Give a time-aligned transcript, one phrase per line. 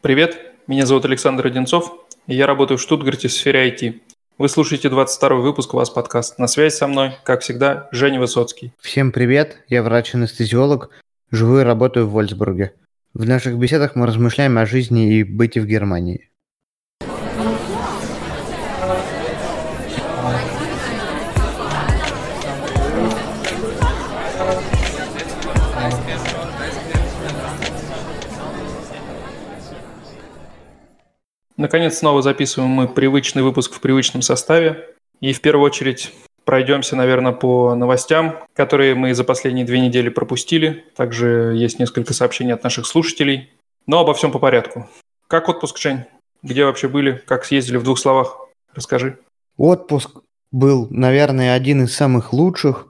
[0.00, 1.92] Привет, меня зовут Александр Одинцов,
[2.28, 4.00] и я работаю в Штутгарте в сфере IT.
[4.38, 6.38] Вы слушаете 22 выпуск у вас подкаст.
[6.38, 8.72] На связи со мной, как всегда, Женя Высоцкий.
[8.80, 10.90] Всем привет, я врач-анестезиолог,
[11.32, 12.74] живу и работаю в Вольсбурге.
[13.12, 16.27] В наших беседах мы размышляем о жизни и быте в Германии.
[31.58, 34.94] Наконец, снова записываем мы привычный выпуск в привычном составе.
[35.20, 36.14] И в первую очередь
[36.44, 40.84] пройдемся, наверное, по новостям, которые мы за последние две недели пропустили.
[40.94, 43.50] Также есть несколько сообщений от наших слушателей.
[43.88, 44.88] Но обо всем по порядку.
[45.26, 46.04] Как отпуск, Жень?
[46.44, 47.20] Где вообще были?
[47.26, 48.38] Как съездили в двух словах?
[48.72, 49.18] Расскажи.
[49.56, 50.20] Отпуск
[50.52, 52.86] был, наверное, один из самых лучших,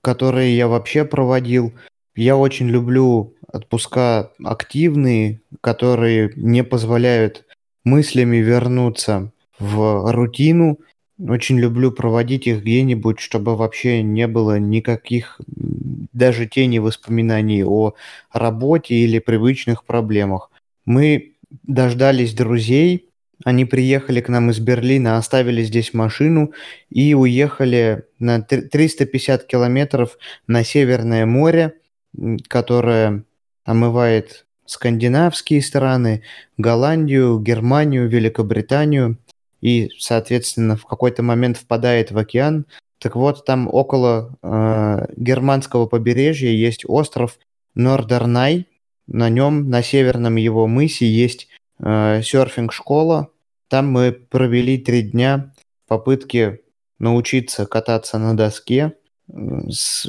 [0.00, 1.72] которые я вообще проводил.
[2.14, 7.45] Я очень люблю отпуска активные, которые не позволяют
[7.86, 10.78] мыслями вернуться в рутину.
[11.18, 17.94] Очень люблю проводить их где-нибудь, чтобы вообще не было никаких даже тени воспоминаний о
[18.32, 20.50] работе или привычных проблемах.
[20.84, 23.08] Мы дождались друзей,
[23.44, 26.52] они приехали к нам из Берлина, оставили здесь машину
[26.90, 31.74] и уехали на 350 километров на Северное море,
[32.48, 33.24] которое
[33.64, 36.22] омывает скандинавские страны,
[36.58, 39.18] Голландию, Германию, Великобританию
[39.60, 42.66] и, соответственно, в какой-то момент впадает в океан.
[42.98, 47.38] Так вот, там около э, германского побережья есть остров
[47.74, 48.66] Нордернай.
[49.06, 53.30] На нем, на северном его мысе, есть э, серфинг-школа.
[53.68, 55.52] Там мы провели три дня
[55.84, 56.60] в попытке
[56.98, 58.94] научиться кататься на доске
[59.28, 59.32] э,
[59.70, 60.08] с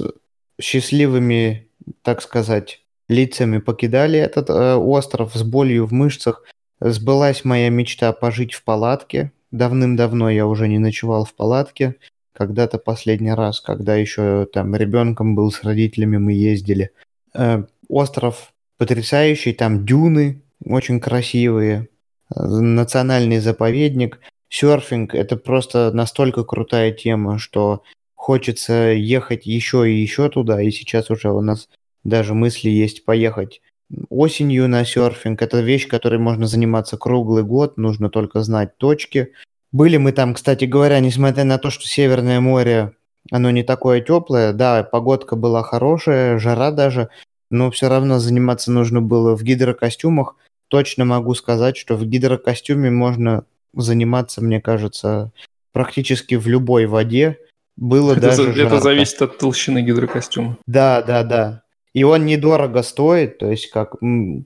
[0.59, 1.67] счастливыми,
[2.01, 6.43] так сказать, лицами покидали этот э, остров с болью в мышцах.
[6.79, 9.31] Сбылась моя мечта пожить в палатке.
[9.51, 11.95] Давным-давно я уже не ночевал в палатке.
[12.33, 16.91] Когда-то последний раз, когда еще там ребенком был с родителями, мы ездили.
[17.33, 21.89] Э, остров потрясающий, там дюны очень красивые,
[22.29, 24.19] национальный заповедник.
[24.49, 27.83] Серфинг– это просто настолько крутая тема, что
[28.15, 31.69] хочется ехать еще и еще туда, и сейчас уже у нас
[32.07, 33.61] даже мысли есть поехать
[34.09, 35.41] осенью на серфинг.
[35.41, 39.33] Это вещь, которой можно заниматься круглый год, нужно только знать точки.
[39.71, 42.93] Были мы там, кстати говоря, несмотря на то, что Северное море,
[43.31, 47.09] оно не такое теплое, да, погодка была хорошая, жара даже,
[47.49, 50.35] но все равно заниматься нужно было в гидрокостюмах.
[50.69, 55.31] Точно могу сказать, что в гидрокостюме можно заниматься, мне кажется,
[55.71, 57.37] практически в любой воде.
[57.77, 58.79] Было это, даже это жарко.
[58.81, 60.57] зависит от толщины гидрокостюма.
[60.65, 61.63] Да, да, да.
[61.97, 63.95] И он недорого стоит, то есть как,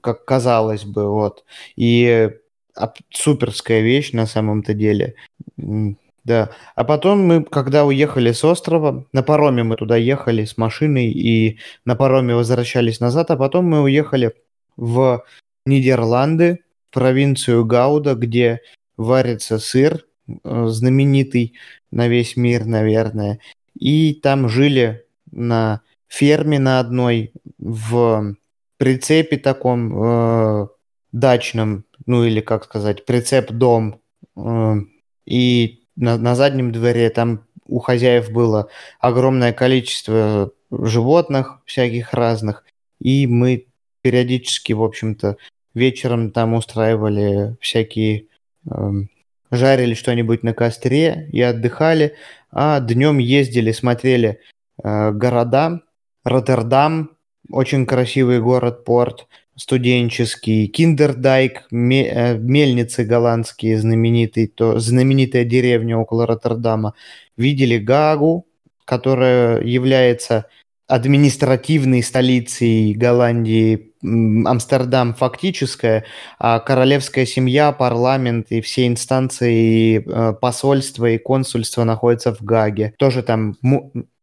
[0.02, 1.44] как казалось бы, вот.
[1.76, 2.30] И
[3.10, 5.16] суперская вещь на самом-то деле.
[6.24, 6.50] Да.
[6.74, 11.58] А потом мы, когда уехали с острова, на пароме мы туда ехали с машиной и
[11.84, 14.32] на пароме возвращались назад, а потом мы уехали
[14.78, 15.22] в
[15.66, 18.60] Нидерланды, в провинцию Гауда, где
[18.96, 21.52] варится сыр, э, знаменитый
[21.90, 23.40] на весь мир, наверное.
[23.78, 25.82] И там жили на
[26.12, 28.34] ферме на одной, в
[28.76, 30.66] прицепе таком э,
[31.12, 34.00] дачном, ну или как сказать, прицеп-дом.
[34.36, 34.74] Э,
[35.24, 38.68] и на, на заднем дворе там у хозяев было
[39.00, 42.64] огромное количество животных всяких разных.
[43.00, 43.68] И мы
[44.02, 45.38] периодически, в общем-то,
[45.74, 48.26] вечером там устраивали всякие...
[48.70, 48.90] Э,
[49.50, 52.16] жарили что-нибудь на костре и отдыхали,
[52.50, 54.40] а днем ездили, смотрели
[54.82, 55.82] э, города,
[56.24, 57.10] Роттердам,
[57.50, 66.94] очень красивый город-порт, студенческий, Киндердайк, э, мельницы голландские, знаменитый, то, знаменитая деревня около Роттердама.
[67.36, 68.46] Видели Гагу,
[68.84, 70.46] которая является
[70.88, 76.04] административной столицей Голландии, Амстердам фактическая,
[76.38, 82.94] а королевская семья, парламент и все инстанции, и э, посольства и консульства находятся в Гаге.
[82.98, 83.56] Тоже там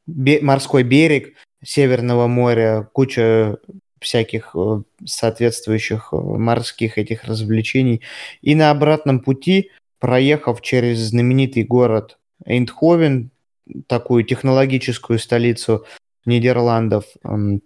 [0.06, 1.34] морской берег,
[1.64, 3.58] Северного моря, куча
[4.00, 8.02] всяких э, соответствующих э, морских этих развлечений.
[8.42, 13.32] И на обратном пути, проехав через знаменитый город Эйндховен,
[13.88, 15.86] такую технологическую столицу
[16.26, 17.62] Нидерландов, потому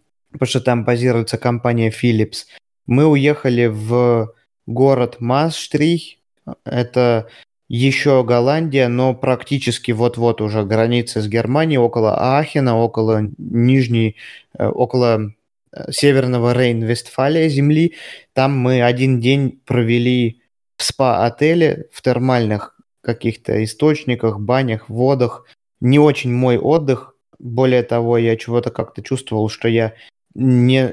[0.46, 2.46] что там базируется компания Philips,
[2.86, 4.34] мы уехали в
[4.66, 6.18] город Масштрих.
[6.66, 7.30] Это
[7.70, 14.18] еще Голландия, но практически вот-вот уже граница с Германией, около Ахена, около Нижней,
[14.58, 15.34] э, около
[15.72, 17.96] э, северного Рейн-Вестфалия земли.
[18.34, 20.42] Там мы один день провели
[20.78, 25.46] в спа-отеле, в термальных каких-то источниках, банях, водах.
[25.82, 27.16] Не очень мой отдых.
[27.40, 29.94] Более того, я чего-то как-то чувствовал, что я
[30.34, 30.90] не...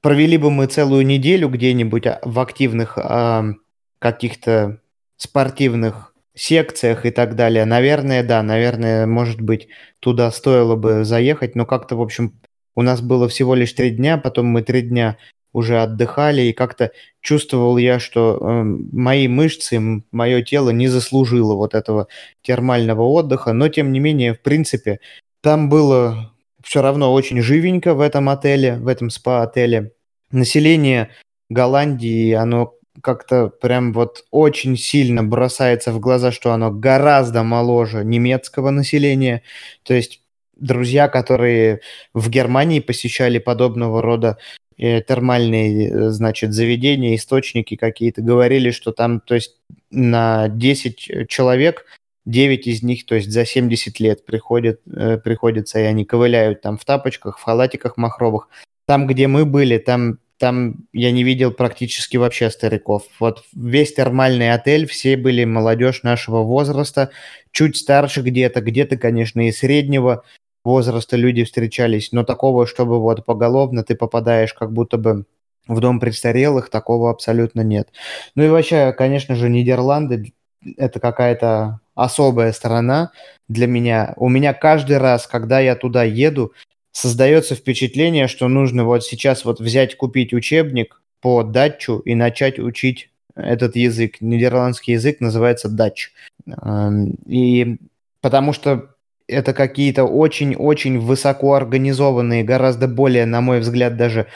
[0.00, 3.54] Провели бы мы целую неделю где-нибудь а, в активных э,
[3.98, 4.80] каких-то
[5.16, 7.64] спортивных секциях и так далее.
[7.64, 9.68] Наверное, да, наверное, может быть,
[10.00, 12.38] туда стоило бы заехать, но как-то, в общем,
[12.74, 15.16] у нас было всего лишь три дня, потом мы три дня
[15.52, 16.92] уже отдыхали, и как-то
[17.22, 19.80] чувствовал я, что э, мои мышцы,
[20.12, 22.08] мое тело не заслужило вот этого
[22.42, 25.00] термального отдыха, но тем не менее, в принципе,
[25.40, 29.92] там было все равно очень живенько в этом отеле, в этом спа-отеле.
[30.30, 31.08] Население
[31.48, 38.70] Голландии, оно как-то прям вот очень сильно бросается в глаза, что оно гораздо моложе немецкого
[38.70, 39.42] населения.
[39.82, 40.22] То есть
[40.56, 41.80] друзья, которые
[42.14, 44.38] в Германии посещали подобного рода
[44.78, 49.56] э, термальные, э, значит, заведения, источники какие-то, говорили, что там, то есть
[49.90, 51.84] на 10 человек
[52.26, 56.76] 9 из них, то есть за 70 лет приходят, э, приходится, и они ковыляют там
[56.76, 58.48] в тапочках, в халатиках махровых.
[58.86, 63.04] Там, где мы были, там там я не видел практически вообще стариков.
[63.18, 67.10] Вот весь термальный отель, все были молодежь нашего возраста,
[67.52, 70.24] чуть старше где-то, где-то, конечно, и среднего
[70.64, 75.24] возраста люди встречались, но такого, чтобы вот поголовно ты попадаешь как будто бы
[75.68, 77.88] в дом престарелых, такого абсолютно нет.
[78.34, 80.32] Ну и вообще, конечно же, Нидерланды–
[80.76, 83.10] это какая-то особая страна
[83.48, 84.14] для меня.
[84.16, 86.52] У меня каждый раз, когда я туда еду,
[86.96, 93.10] создается впечатление, что нужно вот сейчас вот взять, купить учебник по датчу и начать учить
[93.34, 94.22] этот язык.
[94.22, 96.12] Нидерландский язык называется дач.
[96.46, 97.76] Эм, и
[98.22, 98.94] потому что
[99.28, 104.28] это какие-то очень-очень высоко организованные, гораздо более, на мой взгляд, даже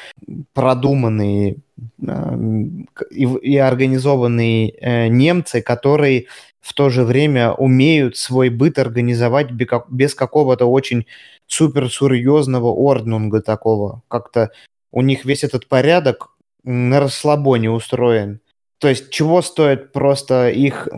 [0.53, 1.56] продуманные
[2.06, 6.27] эм, и, и организованные э, немцы, которые
[6.61, 11.06] в то же время умеют свой быт организовать без какого-то очень
[11.50, 14.02] супер серьезного орднунга такого.
[14.08, 14.50] Как-то
[14.93, 16.31] у них весь этот порядок
[16.62, 18.41] на расслабоне устроен.
[18.79, 20.88] То есть чего стоит просто их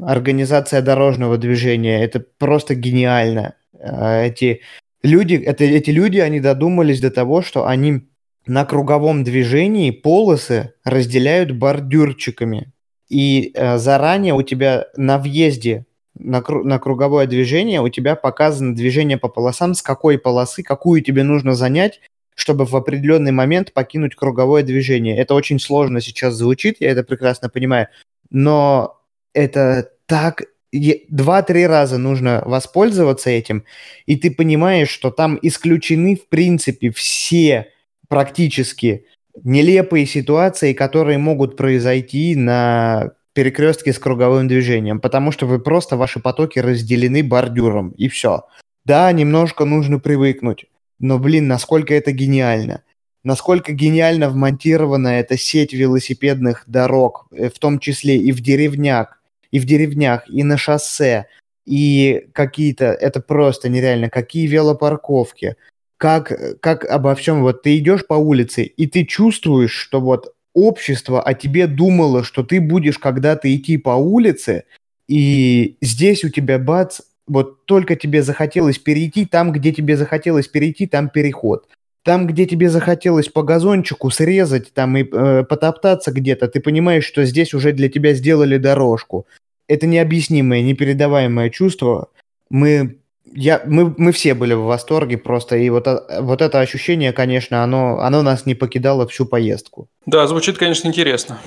[0.00, 2.02] организация дорожного движения?
[2.02, 3.54] Это просто гениально.
[3.80, 4.62] А, эти
[5.02, 8.02] люди, это, эти люди, они додумались до того, что они
[8.46, 12.72] на круговом движении полосы разделяют бордюрчиками.
[13.08, 15.86] И э, заранее у тебя на въезде
[16.18, 21.22] на, на круговое движение у тебя показано движение по полосам, с какой полосы, какую тебе
[21.22, 22.00] нужно занять,
[22.34, 25.16] чтобы в определенный момент покинуть круговое движение.
[25.16, 27.88] Это очень сложно сейчас звучит, я это прекрасно понимаю,
[28.30, 29.00] но
[29.34, 30.42] это так...
[30.70, 33.64] Два-три раза нужно воспользоваться этим,
[34.04, 37.68] и ты понимаешь, что там исключены, в принципе, все
[38.08, 39.06] практически
[39.42, 46.20] нелепые ситуации, которые могут произойти на перекрестке с круговым движением, потому что вы просто, ваши
[46.20, 48.42] потоки разделены бордюром, и все.
[48.84, 50.66] Да, немножко нужно привыкнуть,
[50.98, 52.82] но, блин, насколько это гениально.
[53.24, 59.20] Насколько гениально вмонтирована эта сеть велосипедных дорог, э, в том числе и в деревнях,
[59.50, 61.26] и в деревнях, и на шоссе,
[61.66, 65.56] и какие-то, это просто нереально, какие велопарковки,
[65.98, 71.22] как, как обо всем, вот ты идешь по улице, и ты чувствуешь, что вот общество
[71.22, 74.64] о тебе думало, что ты будешь когда-то идти по улице,
[75.08, 80.86] и здесь у тебя бац, вот только тебе захотелось перейти, там, где тебе захотелось перейти,
[80.86, 81.66] там переход.
[82.04, 87.24] Там, где тебе захотелось по газончику срезать там и э, потоптаться где-то, ты понимаешь, что
[87.24, 89.26] здесь уже для тебя сделали дорожку.
[89.66, 92.08] Это необъяснимое, непередаваемое чувство.
[92.48, 92.98] Мы
[93.34, 97.62] я, мы, мы все были в восторге просто, и вот, а, вот это ощущение, конечно,
[97.62, 99.88] оно, оно нас не покидало всю поездку.
[100.06, 101.38] Да, звучит, конечно, интересно.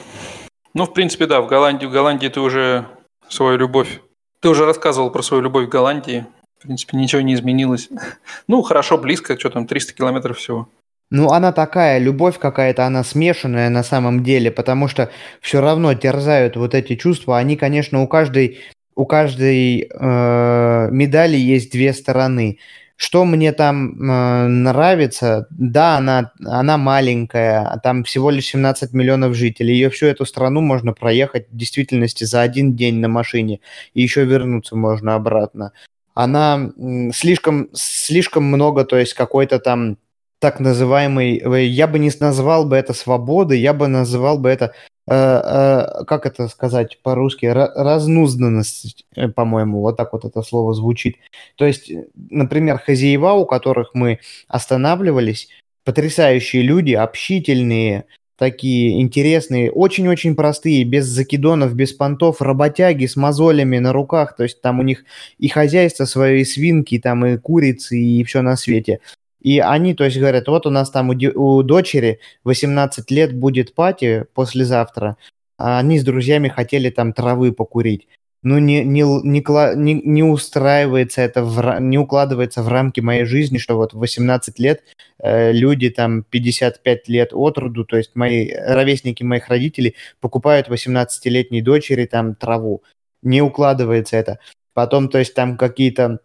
[0.73, 2.87] Ну, в принципе, да, в Голландии, в Голландии ты уже
[3.27, 4.01] свою любовь,
[4.39, 6.25] ты уже рассказывал про свою любовь в Голландии,
[6.59, 7.89] в принципе, ничего не изменилось.
[8.47, 10.67] Ну, хорошо, близко, что там, 300 километров всего.
[11.09, 15.11] Ну, она такая, любовь какая-то, она смешанная на самом деле, потому что
[15.41, 17.37] все равно терзают вот эти чувства.
[17.37, 18.59] Они, конечно, у каждой
[18.95, 22.59] у каждой э, медали есть две стороны.
[22.95, 29.33] Что мне там э, нравится, да, она, она маленькая, а там всего лишь 17 миллионов
[29.33, 29.73] жителей.
[29.73, 33.59] Ее всю эту страну можно проехать в действительности за один день на машине,
[33.95, 35.71] и еще вернуться можно обратно.
[36.13, 36.71] Она
[37.13, 39.97] слишком, слишком много, то есть какой-то там
[40.37, 44.73] так называемый, э, я бы не назвал бы это свободой, я бы называл бы это
[45.00, 51.17] Э, э, как это сказать по-русски, разнузданность, э, по-моему, вот так вот это слово звучит.
[51.55, 51.91] То есть,
[52.29, 55.49] например, хозяева, у которых мы останавливались,
[55.83, 58.05] потрясающие люди, общительные,
[58.37, 64.61] такие интересные, очень-очень простые, без закидонов, без понтов, работяги с мозолями на руках, то есть
[64.61, 65.03] там у них
[65.37, 68.99] и хозяйство свое, и свинки, там и курицы, и все на свете.
[69.41, 73.75] И они, то есть, говорят, вот у нас там у, у дочери 18 лет будет
[73.75, 75.17] пати послезавтра,
[75.57, 78.07] а они с друзьями хотели там травы покурить
[78.43, 79.43] ну, не, не, не,
[79.75, 84.57] не, не устраивается это, в, не укладывается в рамки моей жизни, что вот в 18
[84.59, 84.83] лет
[85.19, 91.61] э, люди там 55 лет от роду, то есть мои ровесники моих родителей покупают 18-летней
[91.61, 92.83] дочери там траву.
[93.21, 94.39] Не укладывается это.
[94.73, 96.19] Потом, то есть там какие-то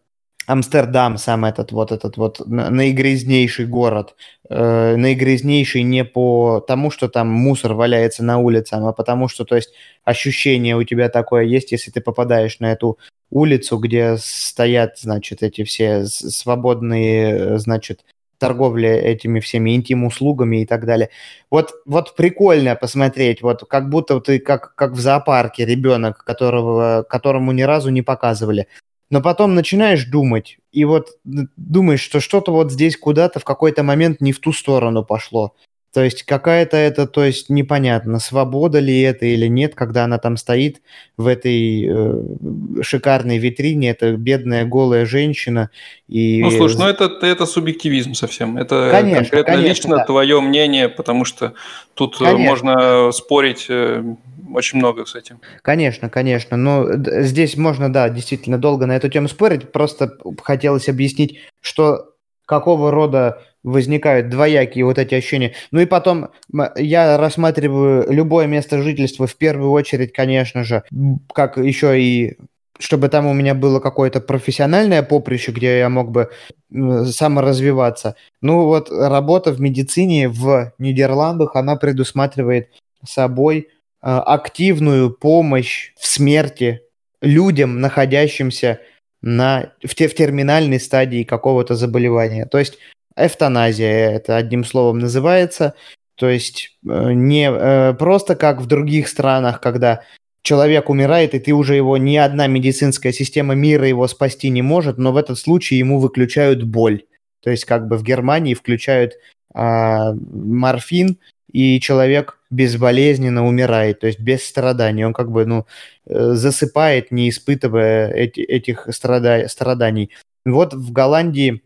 [0.46, 4.14] Амстердам сам этот вот этот вот наигрязнейший город,
[4.48, 9.56] э, наигрязнейший не по тому, что там мусор валяется на улицах, а потому что, то
[9.56, 9.72] есть,
[10.04, 12.98] ощущение у тебя такое есть, если ты попадаешь на эту
[13.30, 18.04] улицу, где стоят, значит, эти все свободные, значит,
[18.38, 21.10] торговля этими всеми интим-услугами и так далее.
[21.50, 27.52] Вот, вот прикольно посмотреть, вот как будто ты как, как в зоопарке ребенок, которого, которому
[27.52, 28.68] ни разу не показывали
[29.10, 34.20] но потом начинаешь думать, и вот думаешь, что что-то вот здесь куда-то в какой-то момент
[34.20, 35.54] не в ту сторону пошло.
[35.96, 40.36] То есть какая-то это, то есть непонятно, свобода ли это или нет, когда она там
[40.36, 40.82] стоит
[41.16, 45.70] в этой э, шикарной витрине, это бедная голая женщина.
[46.06, 46.42] И...
[46.42, 48.58] Ну, слушай, ну это, это субъективизм совсем.
[48.58, 50.04] Это конечно, конкретно конечно, лично да.
[50.04, 51.54] твое мнение, потому что
[51.94, 52.46] тут э, конечно.
[52.46, 54.04] можно спорить э,
[54.52, 55.40] очень много с этим.
[55.62, 56.56] Конечно, конечно.
[56.56, 56.86] Но
[57.22, 59.72] здесь можно, да, действительно долго на эту тему спорить.
[59.72, 62.12] Просто хотелось объяснить, что
[62.46, 65.54] какого рода возникают двоякие вот эти ощущения.
[65.72, 66.28] Ну и потом
[66.76, 70.84] я рассматриваю любое место жительства в первую очередь, конечно же,
[71.32, 72.36] как еще и
[72.78, 76.30] чтобы там у меня было какое-то профессиональное поприще, где я мог бы
[76.70, 78.16] саморазвиваться.
[78.42, 82.68] Ну вот работа в медицине в Нидерландах, она предусматривает
[83.04, 83.68] собой
[84.00, 86.82] активную помощь в смерти
[87.20, 88.80] людям, находящимся
[89.22, 92.46] на, в, те, в терминальной стадии какого-то заболевания.
[92.46, 92.78] То есть
[93.16, 95.74] эвтаназия это одним словом называется.
[96.16, 100.02] То есть э, не э, просто как в других странах, когда
[100.42, 104.96] человек умирает, и ты уже его ни одна медицинская система мира его спасти не может,
[104.96, 107.04] но в этот случай ему выключают боль.
[107.42, 109.14] То есть как бы в Германии включают
[109.52, 111.18] а, морфин,
[111.50, 115.04] и человек безболезненно умирает, то есть без страданий.
[115.04, 115.66] Он как бы, ну,
[116.06, 120.10] э, засыпает, не испытывая эти, этих страда страданий.
[120.44, 121.62] Вот в Голландии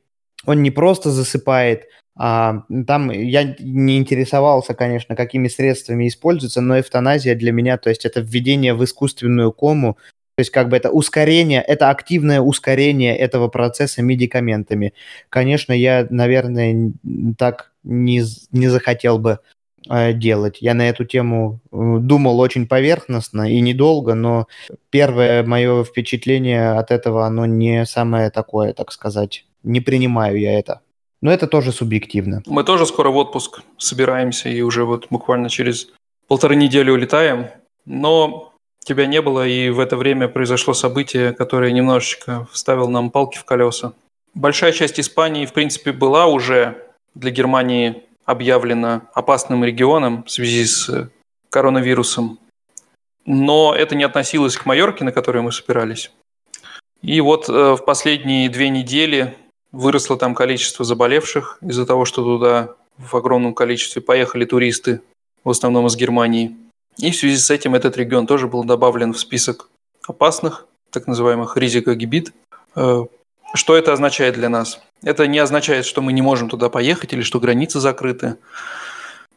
[0.47, 1.85] он не просто засыпает,
[2.17, 8.05] а там я не интересовался, конечно, какими средствами используется, но эвтаназия для меня, то есть
[8.05, 13.49] это введение в искусственную кому, то есть как бы это ускорение, это активное ускорение этого
[13.49, 14.95] процесса медикаментами.
[15.29, 16.93] Конечно, я, наверное,
[17.37, 19.41] так не, не захотел бы
[19.89, 20.59] делать.
[20.61, 24.47] Я на эту тему э, думал очень поверхностно и недолго, но
[24.91, 29.47] первое мое впечатление от этого, оно не самое такое, так сказать.
[29.63, 30.81] Не принимаю я это.
[31.23, 32.43] Но это тоже субъективно.
[32.47, 35.89] Мы тоже скоро в отпуск собираемся и уже вот буквально через
[36.29, 37.49] полторы недели улетаем.
[37.85, 38.53] Но
[38.85, 43.45] тебя не было, и в это время произошло событие, которое немножечко вставило нам палки в
[43.45, 43.93] колеса.
[44.35, 50.89] Большая часть Испании, в принципе, была уже для Германии объявлено опасным регионом в связи с
[50.89, 51.09] э,
[51.51, 52.39] коронавирусом.
[53.27, 56.11] Но это не относилось к Майорке, на которой мы собирались.
[57.03, 59.37] И вот э, в последние две недели
[59.73, 65.01] выросло там количество заболевших из-за того, что туда в огромном количестве поехали туристы,
[65.45, 66.57] в основном из Германии.
[66.99, 69.69] И в связи с этим этот регион тоже был добавлен в список
[70.07, 72.33] опасных, так называемых ризикогибит.
[72.77, 73.05] Э,
[73.55, 74.81] что это означает для нас?
[75.03, 78.37] Это не означает, что мы не можем туда поехать или что границы закрыты.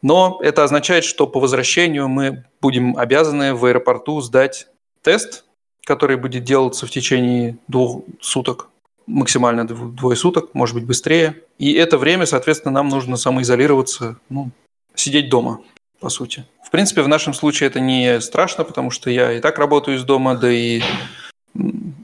[0.02, 4.68] Но это означает, что по возвращению мы будем обязаны в аэропорту сдать
[5.02, 5.44] тест,
[5.84, 8.68] который будет делаться в течение двух суток,
[9.06, 11.42] максимально двое суток, может быть быстрее.
[11.58, 14.50] И это время, соответственно, нам нужно самоизолироваться, ну,
[14.94, 15.60] сидеть дома,
[16.00, 16.44] по сути.
[16.62, 20.04] В принципе, в нашем случае это не страшно, потому что я и так работаю из
[20.04, 20.82] дома, да и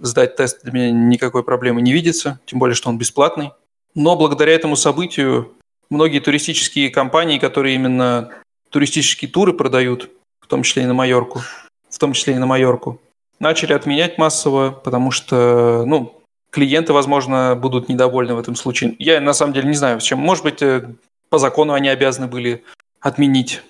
[0.01, 3.53] сдать тест для меня никакой проблемы не видится, тем более, что он бесплатный.
[3.95, 5.53] Но благодаря этому событию
[5.91, 8.31] многие туристические компании, которые именно
[8.71, 11.43] туристические туры продают, в том числе и на Майорку,
[11.89, 13.01] в том числе и на Майорку,
[13.39, 18.95] начали отменять массово, потому что, ну, клиенты, возможно, будут недовольны в этом случае.
[18.99, 20.19] Я на самом деле не знаю, с чем.
[20.19, 20.89] Может быть, э,
[21.29, 22.65] по закону они обязаны были
[23.01, 23.63] отменить.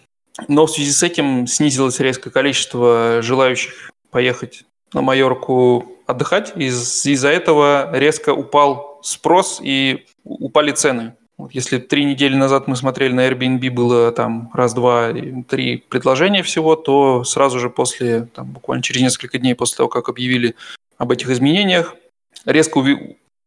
[0.48, 6.52] Но в связи с этим снизилось резкое количество желающих поехать на Майорку отдыхать.
[6.56, 11.14] Из- из-за этого резко упал спрос и упали цены.
[11.38, 15.10] Вот если три недели назад мы смотрели на Airbnb, было там раз, два,
[15.48, 20.10] три предложения всего, то сразу же после, там, буквально через несколько дней после того, как
[20.10, 20.54] объявили
[20.98, 21.96] об этих изменениях,
[22.44, 22.84] резко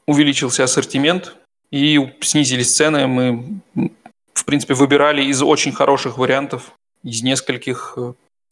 [0.07, 1.35] увеличился ассортимент
[1.69, 3.05] и снизились цены.
[3.05, 3.61] Мы,
[4.33, 6.71] в принципе, выбирали из очень хороших вариантов,
[7.03, 7.95] из нескольких,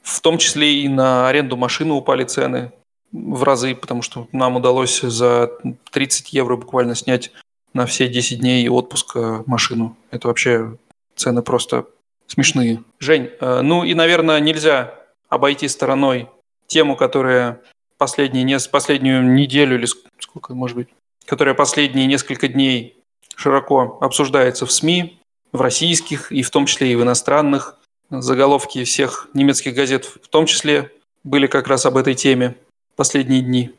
[0.03, 2.71] в том числе и на аренду машины упали цены
[3.11, 5.51] в разы, потому что нам удалось за
[5.91, 7.31] 30 евро буквально снять
[7.73, 9.97] на все 10 дней отпуска машину.
[10.11, 10.77] Это вообще
[11.15, 11.85] цены просто
[12.27, 12.83] смешные.
[12.99, 14.95] Жень, э, ну и, наверное, нельзя
[15.29, 16.29] обойти стороной
[16.67, 17.61] тему, которая
[17.97, 19.87] последние, не, последнюю неделю или
[20.19, 20.87] сколько, может быть,
[21.25, 22.97] которая последние несколько дней
[23.35, 25.19] широко обсуждается в СМИ,
[25.51, 27.77] в российских и в том числе и в иностранных.
[28.09, 30.91] Заголовки всех немецких газет в том числе
[31.23, 32.57] были как раз об этой теме
[33.01, 33.71] последние дни.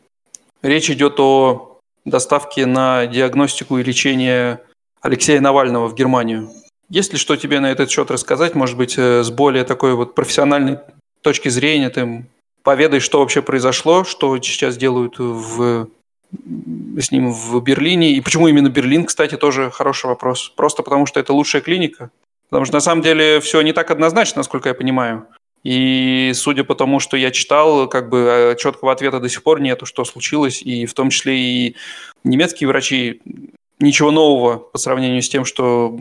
[0.62, 4.61] Речь идет о доставки на диагностику и лечение
[5.00, 6.50] Алексея Навального в Германию.
[6.88, 8.57] Есть ли что тебе на этот счет рассказать?
[8.57, 10.79] Может быть, э, с более такой вот профессиональной
[11.21, 12.26] точки зрения ты
[12.64, 15.87] поведай, что вообще произошло, что сейчас делают в,
[16.99, 18.14] с ним в Берлине.
[18.14, 20.52] И почему именно Берлин, кстати, тоже хороший вопрос.
[20.57, 22.11] Просто потому, что это лучшая клиника?
[22.50, 25.29] Потому что на самом деле все не так однозначно, насколько я понимаю.
[25.64, 29.61] И судя по тому, что я читал, как бы э, четкого ответа до сих пор
[29.61, 30.62] нету, что случилось.
[30.62, 31.76] И в том числе и
[32.25, 33.21] немецкие врачи
[33.78, 35.97] ничего нового по сравнению с тем, что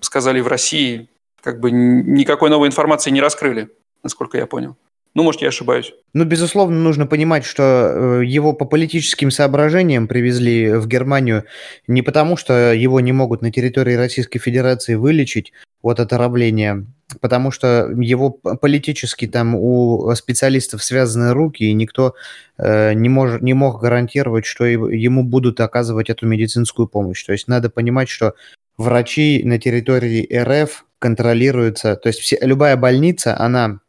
[0.00, 1.08] сказали в России,
[1.40, 3.68] как бы никакой новой информации не раскрыли,
[4.02, 4.76] насколько я понял.
[5.14, 5.94] Ну, может, я ошибаюсь.
[6.12, 11.44] Ну, безусловно, нужно понимать, что э, его по политическим соображениям привезли в Германию
[11.86, 16.86] не потому, что его не могут на территории Российской Федерации вылечить от отравления,
[17.20, 22.14] потому что его политически там у специалистов связаны руки, и никто
[22.58, 27.24] э, не, мож, не мог гарантировать, что ему будут оказывать эту медицинскую помощь.
[27.24, 28.34] То есть надо понимать, что
[28.76, 33.80] врачи на территории РФ контролируются, то есть все, любая больница, она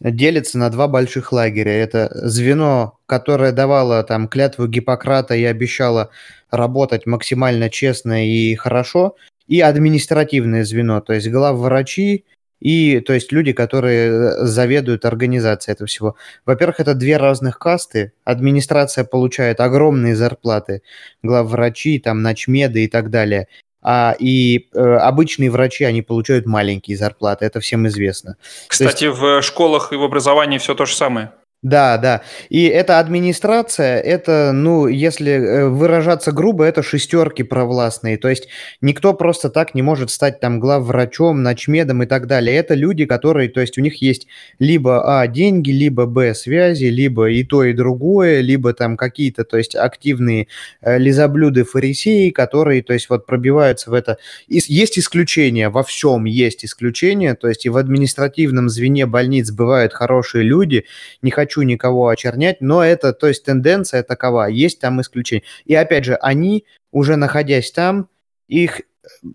[0.00, 1.72] делится на два больших лагеря.
[1.72, 6.10] Это звено, которое давало там клятву Гиппократа и обещало
[6.50, 12.24] работать максимально честно и хорошо, и административное звено, то есть главврачи
[12.60, 16.16] и то есть люди, которые э, заведуют организацией этого всего.
[16.46, 18.12] Во-первых, это две разных касты.
[18.24, 20.82] Администрация получает огромные зарплаты,
[21.22, 23.48] главврачи, там, ночмеды и так далее.
[23.82, 28.36] А, и э, обычные врачи, они получают маленькие зарплаты, это всем известно.
[28.68, 29.18] Кстати, есть...
[29.18, 31.32] в школах и в образовании все то же самое.
[31.62, 32.22] Да, да.
[32.48, 38.16] И эта администрация, это, ну, если э, выражаться грубо, это шестерки провластные.
[38.16, 38.48] То есть
[38.80, 42.56] никто просто так не может стать там главврачом, ночмедом и так далее.
[42.56, 44.26] Это люди, которые, то есть у них есть
[44.58, 49.58] либо А, деньги, либо Б, связи, либо и то, и другое, либо там какие-то, то
[49.58, 50.46] есть активные
[50.80, 54.16] э, лизоблюды фарисеи, которые, то есть вот пробиваются в это.
[54.48, 59.92] И есть исключения, во всем есть исключения, то есть и в административном звене больниц бывают
[59.92, 60.86] хорошие люди,
[61.20, 65.42] не хочу хочу никого очернять, но это, то есть тенденция такова, есть там исключения.
[65.64, 68.08] И опять же, они, уже находясь там,
[68.46, 69.26] их э,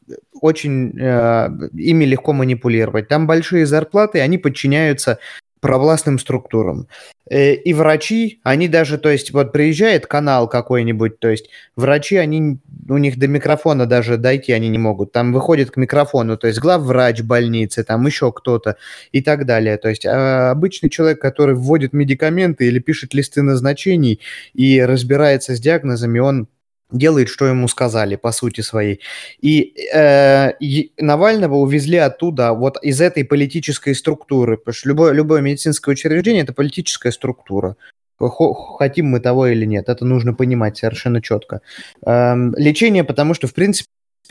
[0.42, 3.10] очень, э, ими легко манипулировать.
[3.10, 5.20] Там большие зарплаты, они подчиняются
[5.66, 6.88] провластным структурам.
[7.28, 12.60] Э, и врачи, они даже, то есть, вот приезжает канал какой-нибудь, то есть, врачи, они,
[12.88, 15.12] у них до микрофона даже дойти они не могут.
[15.12, 18.78] Там выходит к микрофону, то есть, главврач больницы, там еще кто-то
[19.12, 19.78] и так далее.
[19.78, 24.20] То есть, а обычный человек, который вводит медикаменты или пишет листы назначений
[24.54, 26.48] и разбирается с диагнозами, он
[26.92, 29.00] делает, что ему сказали, по сути своей.
[29.42, 30.54] И, э,
[30.98, 36.54] Навального увезли оттуда, вот из этой политической структуры, потому что любое, любое медицинское учреждение– это
[36.54, 37.76] политическая структура.
[38.18, 41.62] Хотим мы того или нет, это нужно понимать совершенно четко.
[42.06, 43.90] Эм, лечение, потому что, в принципе,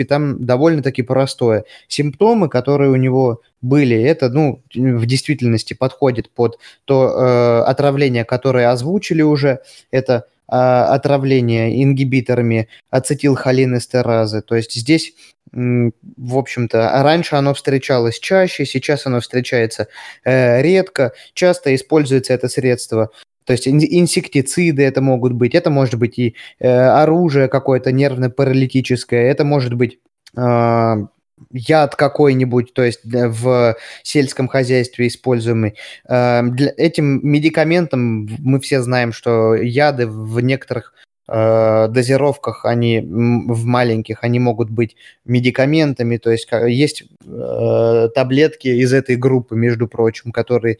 [0.08, 1.64] там довольно-таки простое.
[1.86, 8.70] Симптомы, которые у него были, это, ну, в действительности подходит под то э, отравление, которое
[8.70, 9.60] озвучили уже.
[9.90, 14.42] Это отравления ингибиторами ацетилхолинэстеразы.
[14.42, 15.14] То есть здесь,
[15.52, 19.88] в общем-то, раньше оно встречалось чаще, сейчас оно встречается
[20.24, 21.12] э, редко.
[21.34, 23.10] Часто используется это средство
[23.44, 29.44] то есть инсектициды это могут быть, это может быть и э, оружие какое-то нервно-паралитическое, это
[29.44, 29.98] может быть
[30.36, 31.06] э,
[31.50, 35.74] яд какой-нибудь, то есть в сельском хозяйстве используемый.
[36.08, 40.94] Эм, для, этим медикаментом мы все знаем, что яды в некоторых
[41.28, 48.92] э, дозировках, они в маленьких, они могут быть медикаментами, то есть есть э, таблетки из
[48.92, 50.78] этой группы, между прочим, которые,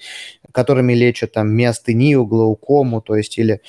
[0.53, 3.61] которыми лечат там миостению, глаукому, то есть или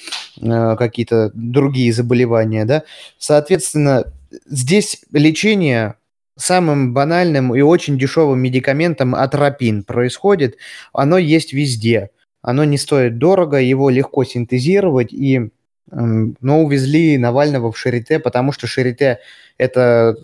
[0.41, 2.83] э, какие-то другие заболевания, да.
[3.17, 4.05] Соответственно,
[4.45, 5.95] здесь лечение
[6.37, 10.57] самым банальным и очень дешевым медикаментом атропин происходит.
[10.93, 12.09] Оно есть везде.
[12.41, 15.49] Оно не стоит дорого, его легко синтезировать, и
[15.91, 19.19] но увезли Навального в Шарите, потому что Шарите–
[19.57, 20.17] это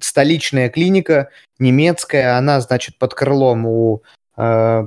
[0.00, 4.02] столичная клиника немецкая, она, значит, под крылом у
[4.36, 4.42] э,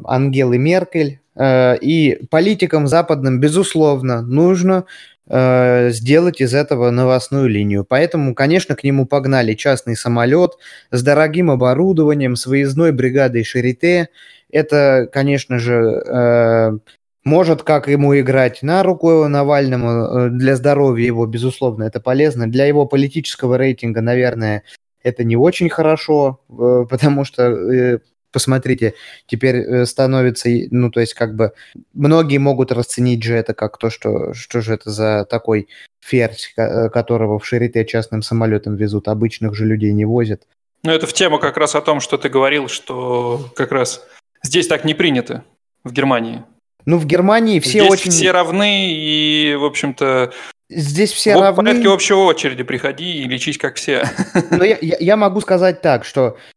[0.05, 4.85] Ангелы Меркель, э, и политикам западным, безусловно, нужно
[5.27, 7.83] сделать из этого новостную линию.
[7.83, 10.51] Поэтому, конечно, к нему погнали частный самолет
[10.91, 14.09] с дорогим оборудованием, с выездной бригадой Шарите.
[14.51, 16.77] Это, конечно же, э,
[17.25, 22.47] может как ему играть на руку Навальному, э, для здоровья его, безусловно, это полезно.
[22.49, 24.63] Для его политического рейтинга, наверное,
[25.03, 27.99] это не очень хорошо, э, потому что э,
[28.35, 28.95] посмотрите,
[29.27, 31.53] теперь становится, ну, то есть, как бы,
[31.93, 35.69] многие могут расценить же это как то, что, что же это за такой
[36.01, 40.41] ферзь, которого в Шарите частным самолетом везут, обычных же людей не возят.
[40.83, 44.05] Ну, это в тему как раз о том, что ты говорил, что как раз
[44.43, 45.45] здесь так не принято,
[45.85, 46.43] в Германии.
[46.85, 48.11] Ну, в Германии все Здесь очень...
[48.11, 50.33] все равны, и, в общем-то,
[50.69, 51.63] Здесь все в равны.
[51.63, 54.03] порядке общего очереди приходи и лечись, как все.
[54.51, 56.54] Но я, я, я могу сказать так, что Э,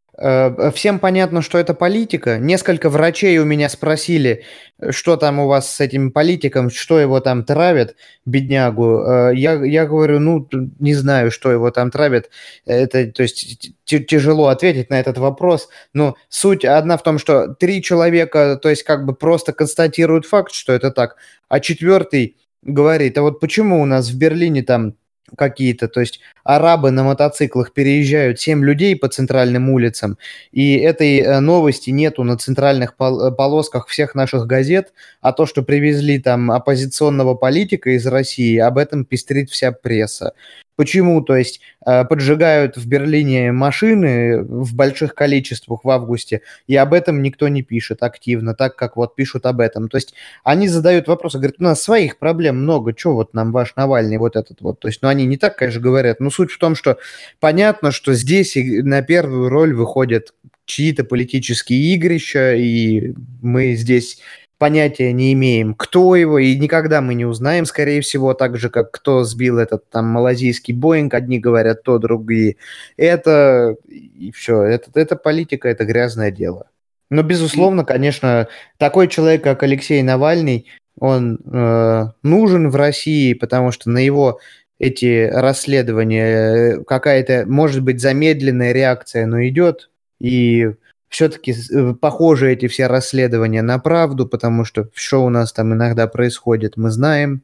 [0.74, 2.38] всем понятно, что это политика.
[2.38, 4.44] Несколько врачей у меня спросили,
[4.90, 7.94] что там у вас с этим политиком, что его там травят,
[8.26, 9.00] беднягу.
[9.00, 10.48] Э, я, я говорю, ну,
[10.80, 12.30] не знаю, что его там травят.
[12.66, 15.68] Это, то есть, тяжело ответить на этот вопрос.
[15.92, 20.52] Но суть одна в том, что три человека, то есть, как бы просто констатируют факт,
[20.52, 21.16] что это так,
[21.48, 24.94] а четвертый говорит, а вот почему у нас в Берлине там
[25.36, 30.16] какие-то, то есть арабы на мотоциклах переезжают 7 людей по центральным улицам,
[30.50, 35.62] и этой э, новости нету на центральных э, полосках всех наших газет, а то, что
[35.62, 40.32] привезли там оппозиционного политика из России, об этом пестрит вся пресса.
[40.78, 41.22] Почему?
[41.22, 47.20] То есть э, поджигают в Берлине машины в больших количествах в августе, и об этом
[47.20, 49.88] никто не пишет активно, так как вот пишут об этом.
[49.88, 53.74] То есть они задают вопросы, говорят, у нас своих проблем много, что вот нам ваш
[53.74, 54.78] Навальный вот этот вот.
[54.78, 56.98] То есть, ну они не так, конечно, говорят, но суть в том, что
[57.40, 60.32] понятно, что здесь на первую роль выходят
[60.66, 64.20] чьи-то политические игрища, и мы здесь
[64.58, 68.92] понятия не имеем, кто его, и никогда мы не узнаем, скорее всего, так же, как
[68.92, 72.56] кто сбил этот там малазийский Боинг, одни говорят то, другие.
[72.96, 76.68] Это, и все, это, это политика, это грязное дело.
[77.10, 80.66] Но, безусловно, конечно, такой человек, как Алексей Навальный,
[81.00, 84.40] он э, нужен в России, потому что на его
[84.78, 90.70] эти расследования э, какая-то, может быть, замедленная реакция, но идет, и
[91.08, 96.06] все-таки э, похожи эти все расследования на правду, потому что что у нас там иногда
[96.06, 97.42] происходит, мы знаем.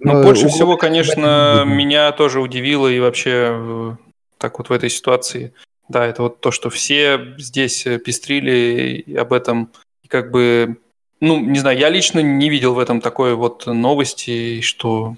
[0.00, 3.92] Ну, больше всего, конечно, меня тоже удивило и вообще э,
[4.38, 5.54] так вот в этой ситуации.
[5.88, 9.70] Да, это вот то, что все здесь э, пестрили и об этом,
[10.02, 10.76] и как бы,
[11.20, 15.16] ну, не знаю, я лично не видел в этом такой вот новости, что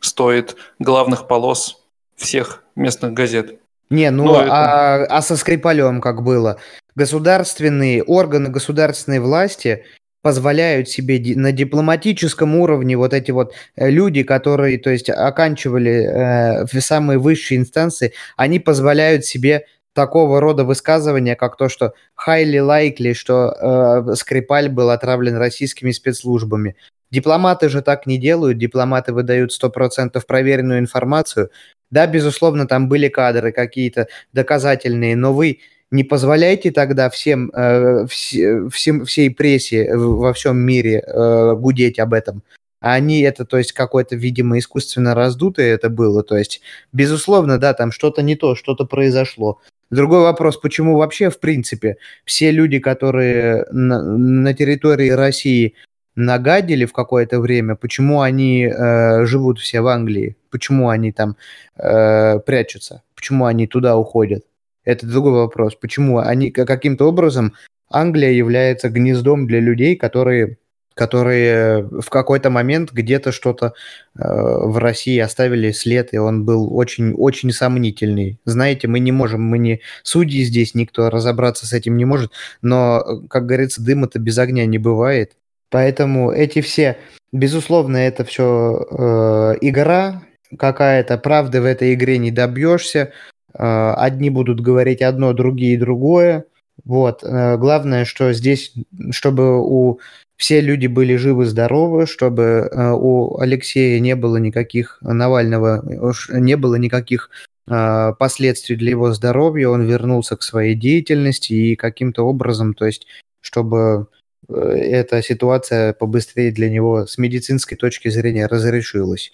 [0.00, 1.84] стоит главных полос
[2.16, 3.58] всех местных газет.
[3.90, 5.16] Не, ну, ну а, это...
[5.16, 6.58] а со Скрипалем как было?
[6.94, 9.84] Государственные органы государственной власти
[10.20, 16.80] позволяют себе на дипломатическом уровне вот эти вот э, люди, которые, то есть, оканчивали э,
[16.80, 24.04] самые высшие инстанции, они позволяют себе такого рода высказывания, как то, что highly likely, что
[24.10, 26.76] э, Скрипаль был отравлен российскими спецслужбами.
[27.10, 31.50] Дипломаты же так не делают, дипломаты выдают 100% проверенную информацию,
[31.90, 38.68] да, безусловно, там были кадры какие-то доказательные, но вы не позволяйте тогда всем, э, вс-
[38.70, 42.42] всем всей прессе во всем мире э, гудеть об этом.
[42.80, 46.22] А они это, то есть, какое-то, видимо, искусственно раздутое это было.
[46.22, 46.60] То есть,
[46.92, 49.60] безусловно, да, там что-то не то, что-то произошло.
[49.90, 55.74] Другой вопрос, почему вообще, в принципе, все люди, которые на, на территории России
[56.18, 61.36] нагадили в какое-то время, почему они э, живут все в Англии, почему они там
[61.76, 64.44] э, прячутся, почему они туда уходят.
[64.84, 65.74] Это другой вопрос.
[65.74, 67.54] Почему они каким-то образом
[67.90, 70.58] Англия является гнездом для людей, которые
[70.94, 77.52] которые в какой-то момент где-то что-то э, в России оставили след, и он был очень-очень
[77.52, 78.40] сомнительный.
[78.44, 83.22] Знаете, мы не можем, мы не судьи здесь, никто разобраться с этим не может, но,
[83.30, 85.36] как говорится, дыма-то без огня не бывает.
[85.70, 86.98] Поэтому эти все,
[87.32, 90.22] безусловно, это все э, игра
[90.56, 93.12] какая-то, правды в этой игре не добьешься.
[93.54, 96.44] Э, одни будут говорить одно, другие другое.
[96.84, 97.22] Вот.
[97.22, 98.72] Э, главное, что здесь,
[99.10, 100.00] чтобы у
[100.38, 105.82] все люди были живы-здоровы, чтобы э, у Алексея не было никаких Навального,
[106.30, 107.30] не было никаких
[107.66, 113.08] э, последствий для его здоровья, он вернулся к своей деятельности и каким-то образом, то есть,
[113.40, 114.06] чтобы
[114.48, 119.32] эта ситуация побыстрее для него с медицинской точки зрения разрешилась.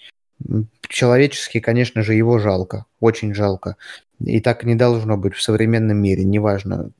[0.89, 3.77] Человечески, конечно же, его жалко, очень жалко.
[4.19, 6.91] И так не должно быть в современном мире, неважно,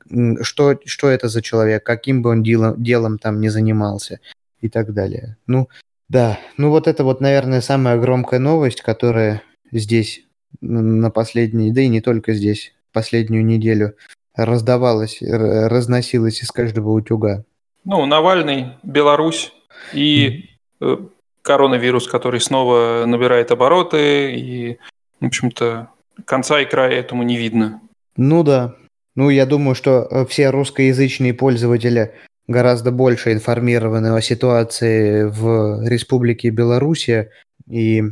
[0.42, 4.20] что, что это за человек, каким бы он делом, делом там не занимался
[4.60, 5.36] и так далее.
[5.46, 5.68] Ну,
[6.08, 9.42] да, ну вот это вот, наверное, самая громкая новость, которая
[9.72, 10.24] здесь
[10.60, 13.94] на последней, да и не только здесь, последнюю неделю
[14.34, 17.44] раздавалась, разносилась из каждого утюга.
[17.86, 19.52] Ну, Навальный, Беларусь
[19.94, 20.96] и э,
[21.42, 24.78] коронавирус, который снова набирает обороты, и,
[25.20, 25.88] в общем-то,
[26.24, 27.80] конца и края этому не видно.
[28.16, 28.74] Ну да.
[29.14, 32.12] Ну, я думаю, что э, все русскоязычные пользователи
[32.48, 37.30] гораздо больше информированы о ситуации в Республике Белоруссия,
[37.70, 38.02] и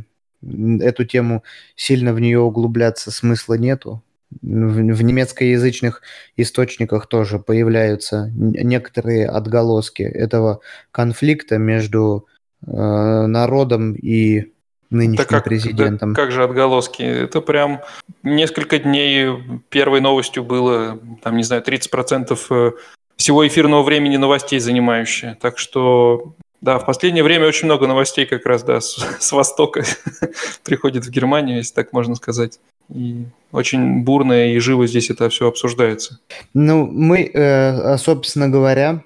[0.79, 1.43] эту тему
[1.75, 4.01] сильно в нее углубляться смысла нету.
[4.41, 6.01] В, в немецкоязычных
[6.35, 10.61] источниках тоже появляются некоторые отголоски этого
[10.91, 12.27] конфликта между
[12.65, 14.51] э, народом и
[14.89, 16.13] нынешним да как, президентом.
[16.13, 17.03] Да, как же отголоски?
[17.03, 17.81] Это прям
[18.23, 19.29] несколько дней
[19.69, 22.71] первой новостью было, там, не знаю, 30% э,
[23.17, 25.37] всего эфирного времени новостей занимающие.
[25.41, 29.83] Так что, да, в последнее время очень много новостей как раз, да, с, с Востока
[30.63, 32.59] приходит в Германию, если так можно сказать.
[32.93, 36.19] И очень бурно и живо здесь это все обсуждается.
[36.53, 39.03] Ну, мы, э, собственно говоря,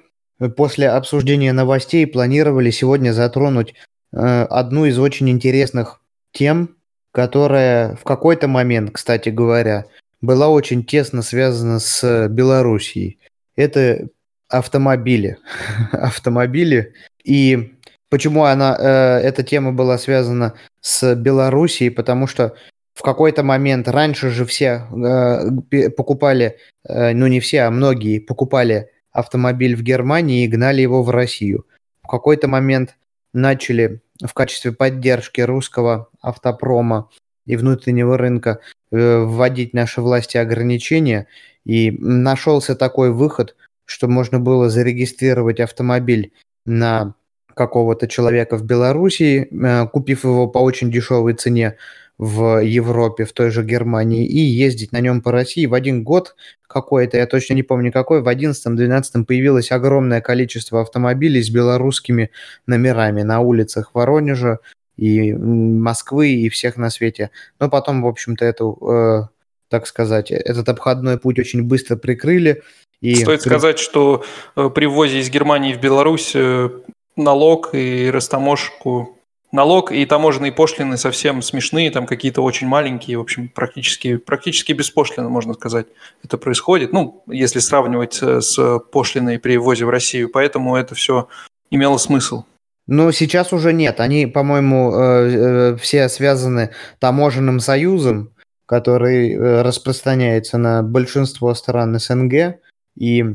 [0.55, 3.73] после обсуждения новостей планировали сегодня затронуть
[4.11, 6.75] Э, одну из очень интересных тем,
[7.11, 9.85] которая в какой-то момент, кстати говоря,
[10.21, 13.19] была очень тесно связана с Белоруссией.
[13.55, 14.07] Это
[14.47, 15.37] автомобили.
[15.91, 16.93] автомобили.
[17.23, 17.73] И
[18.09, 21.91] почему она, э, эта тема была связана с Белоруссией?
[21.91, 22.55] Потому что
[22.99, 28.89] в какой-то момент раньше же все э, покупали, э, ну не все, а многие покупали
[29.13, 31.65] автомобиль в Германии и гнали его в Россию.
[32.03, 32.97] В какой-то момент
[33.33, 37.09] начали в качестве поддержки русского автопрома
[37.45, 38.59] и внутреннего рынка
[38.91, 41.27] э, вводить наши власти ограничения,
[41.63, 46.33] и нашелся такой выход, что можно было зарегистрировать автомобиль
[46.65, 47.13] на
[47.53, 51.77] какого-то человека в Белоруссии, э, купив его по очень дешевой цене
[52.19, 55.65] в Европе, в той же Германии, и ездить на нем по России.
[55.65, 56.36] В один год
[56.67, 62.29] какой-то, я точно не помню какой, в 11-12 появилось огромное количество автомобилей с белорусскими
[62.67, 64.60] номерами на улицах Воронежа
[64.97, 67.32] и Москвы и всех на свете.
[67.58, 69.27] Но потом, в общем-то, эту, э,
[69.69, 72.63] так сказать, этот обходной путь очень быстро прикрыли.
[72.99, 73.49] И Стоит при...
[73.49, 74.25] сказать, что
[74.58, 76.69] э, при ввозе из Германии в Беларусь э,
[77.15, 79.18] налог и растаможку
[79.51, 85.29] налог и таможенные пошлины совсем смешные, там какие-то очень маленькие, в общем, практически, практически беспошлино,
[85.29, 85.88] можно сказать,
[86.23, 86.93] это происходит.
[86.93, 91.27] Ну, если сравнивать э, с пошлиной при ввозе в Россию, поэтому это все
[91.71, 92.43] имело смысл.
[92.88, 93.99] Но сейчас уже нет.
[93.99, 98.31] Они, по-моему, э, э, все связаны таможенным союзом,
[98.65, 102.59] который распространяется на большинство стран СНГ.
[102.95, 103.25] И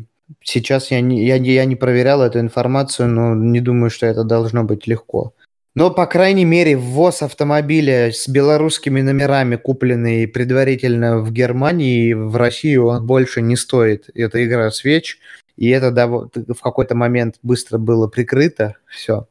[0.42, 4.62] сейчас я не, я, я не проверял эту информацию, но не думаю, что это должно
[4.62, 5.34] быть легко.
[5.74, 12.36] Но, по крайней мере, ввоз автомобиля с белорусскими номерами, купленный предварительно в Германии и в
[12.36, 14.08] Россию, он больше не стоит.
[14.14, 15.18] Это игра свеч,
[15.56, 19.26] и это в какой-то момент быстро было прикрыто, все.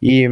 [0.00, 0.28] И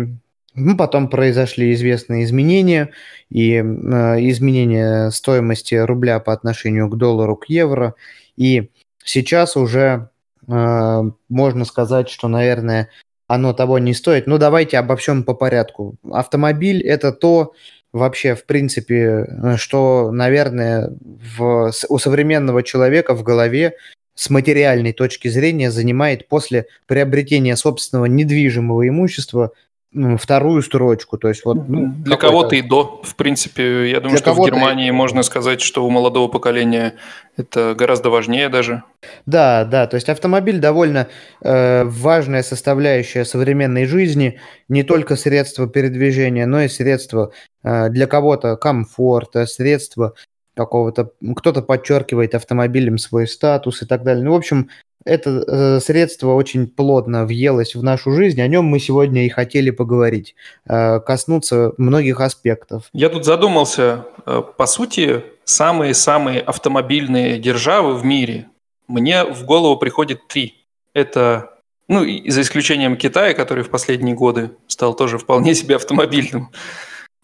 [0.54, 2.90] ну, потом произошли известные изменения,
[3.30, 7.94] и э, изменение стоимости рубля по отношению к доллару, к евро.
[8.36, 8.70] И
[9.04, 10.10] сейчас уже
[10.46, 12.90] э, можно сказать, что, наверное,
[13.28, 14.26] оно того не стоит.
[14.26, 15.94] Ну, давайте обо всем по порядку.
[16.10, 17.52] Автомобиль– это то,
[17.92, 20.90] вообще, в принципе, э, что, наверное,
[21.36, 23.74] в, у современного человека в голове
[24.14, 29.52] с материальной точки зрения занимает после приобретения собственного недвижимого имущества
[29.92, 31.16] вторую строчку.
[31.16, 33.00] То есть вот, ну, Для кого-то и до.
[33.02, 36.94] В принципе, я думаю, что в Германии можно сказать, что у молодого поколения
[37.36, 38.82] это гораздо важнее даже.
[39.24, 41.08] Да, да, то есть автомобиль довольно
[41.40, 48.56] э, важная составляющая современной жизни, не только средство передвижения, но и средство э, для кого-то
[48.56, 50.14] комфорта, средство
[50.54, 54.24] какого-то, кто-то подчеркивает автомобилем свой статус и так далее.
[54.24, 54.68] Ну, в общем,
[55.04, 59.70] это э, средство очень плотно въелось в нашу жизнь, о нем мы сегодня и хотели
[59.70, 60.34] поговорить,
[60.66, 62.88] э, коснуться многих аспектов.
[62.92, 68.48] Я тут задумался, э, по сути, самые-самые автомобильные державы в мире,
[68.88, 70.64] мне в голову приходит три.
[70.94, 71.58] Это,
[71.88, 76.50] ну, за исключением Китая, который в последние годы стал тоже вполне себе автомобильным.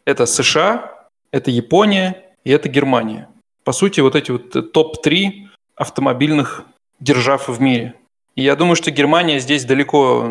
[0.05, 3.29] Это США, это Япония и это Германия.
[3.65, 6.65] По сути, вот эти вот топ-3 автомобильных
[7.05, 7.95] держав в мире.
[8.35, 10.27] И я думаю, что Германия здесь далеко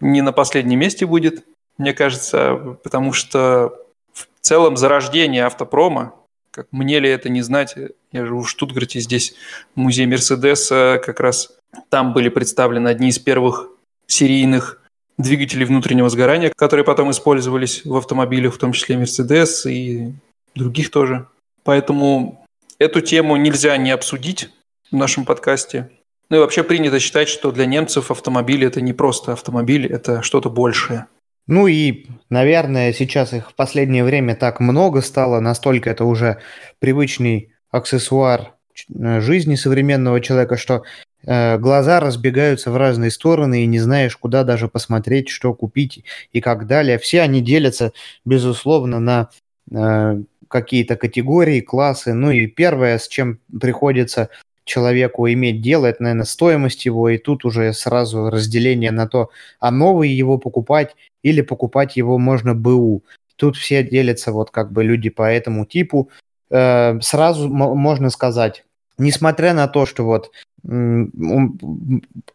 [0.00, 1.44] не на последнем месте будет,
[1.76, 3.72] мне кажется, потому что
[4.12, 6.14] в целом зарождение автопрома,
[6.50, 7.76] как мне ли это не знать,
[8.10, 9.34] я живу в Штутгарте, здесь
[9.76, 11.52] музей Мерседеса, как раз
[11.90, 13.68] там были представлены одни из первых
[14.06, 14.80] серийных
[15.18, 20.12] двигателей внутреннего сгорания, которые потом использовались в автомобилях, в том числе Мерседес и
[20.54, 21.26] других тоже.
[21.64, 22.44] Поэтому
[22.78, 24.50] эту тему нельзя не обсудить
[24.90, 25.90] в нашем подкасте.
[26.30, 30.50] Ну и вообще принято считать, что для немцев автомобиль это не просто автомобиль, это что-то
[30.50, 31.06] большее.
[31.46, 36.38] Ну и, наверное, сейчас их в последнее время так много стало, настолько это уже
[36.78, 38.52] привычный аксессуар
[38.94, 40.82] э, жизни современного человека, что
[41.24, 46.42] э, глаза разбегаются в разные стороны и не знаешь, куда даже посмотреть, что купить и
[46.42, 46.98] как далее.
[46.98, 47.92] Все они делятся,
[48.26, 49.30] безусловно, на
[49.72, 52.12] э, какие-то категории, классы.
[52.12, 54.28] Ну и первое, с чем приходится
[54.68, 59.70] человеку иметь дело, это, наверное, стоимость его, и тут уже сразу разделение на то, а
[59.70, 63.02] новый его покупать или покупать его можно БУ.
[63.36, 66.10] Тут все делятся вот как бы люди по этому типу.
[66.50, 68.64] Э, сразу можно сказать,
[68.98, 70.30] несмотря на то, что вот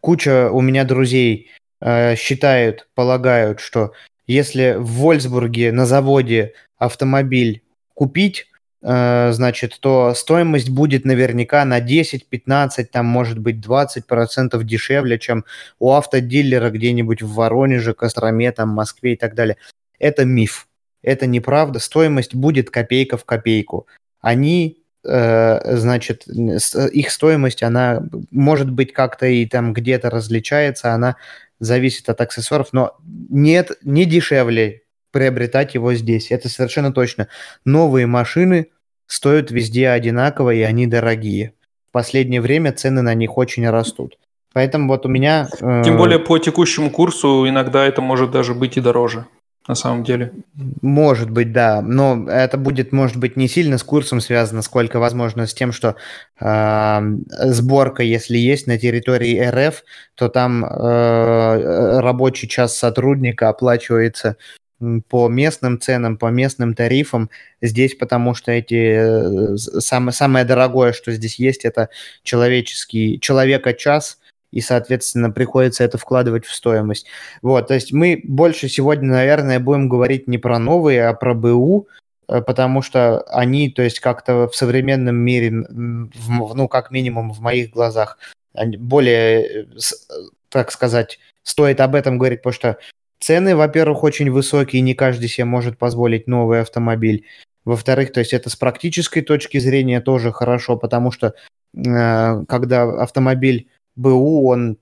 [0.00, 3.92] куча у меня друзей э, считают, полагают, что
[4.26, 8.46] если в Вольсбурге на заводе автомобиль купить,
[8.86, 15.46] значит, то стоимость будет наверняка на 10, 15, там может быть 20 процентов дешевле, чем
[15.78, 19.56] у автодилера где-нибудь в Воронеже, Костроме, там, Москве и так далее.
[19.98, 20.68] Это миф.
[21.02, 21.78] Это неправда.
[21.78, 23.86] Стоимость будет копейка в копейку.
[24.20, 31.16] Они э, значит, их стоимость, она может быть как-то и там где-то различается, она
[31.58, 36.30] зависит от аксессуаров, но нет, не дешевле приобретать его здесь.
[36.30, 37.28] Это совершенно точно.
[37.64, 38.68] Новые машины
[39.14, 41.52] стоят везде одинаково, и они дорогие.
[41.88, 44.18] В последнее время цены на них очень растут.
[44.52, 45.48] Поэтому вот у меня...
[45.60, 45.82] Э...
[45.84, 49.26] Тем более по текущему курсу иногда это может даже быть и дороже
[49.66, 50.32] на самом деле.
[50.82, 51.80] Может быть, да.
[51.80, 55.96] Но это будет, может быть, не сильно с курсом связано, сколько, возможно, с тем, что
[56.40, 59.82] э, сборка, если есть на территории РФ,
[60.16, 64.36] то там э, рабочий час сотрудника оплачивается
[65.08, 67.30] по местным ценам, по местным тарифам.
[67.62, 69.54] Здесь потому что эти...
[69.54, 71.88] Э, самое, самое дорогое, что здесь есть, это
[72.22, 73.18] человеческий...
[73.20, 74.18] Человека-час,
[74.54, 77.06] и, соответственно, приходится это вкладывать в стоимость.
[77.42, 81.88] Вот, то есть мы больше сегодня, наверное, будем говорить не про новые, а про БУ,
[82.28, 87.40] э, потому что они, то есть как-то в современном мире, в, ну, как минимум в
[87.40, 88.18] моих глазах,
[88.54, 89.66] более, э,
[90.50, 92.78] так сказать, стоит об этом говорить, потому что
[93.24, 97.24] Цены, во-первых, очень высокие, не каждый себе может позволить новый автомобиль.
[97.64, 101.32] Во-вторых, то есть это с практической точки зрения тоже хорошо, потому что
[101.74, 104.76] э, когда автомобиль БУ, он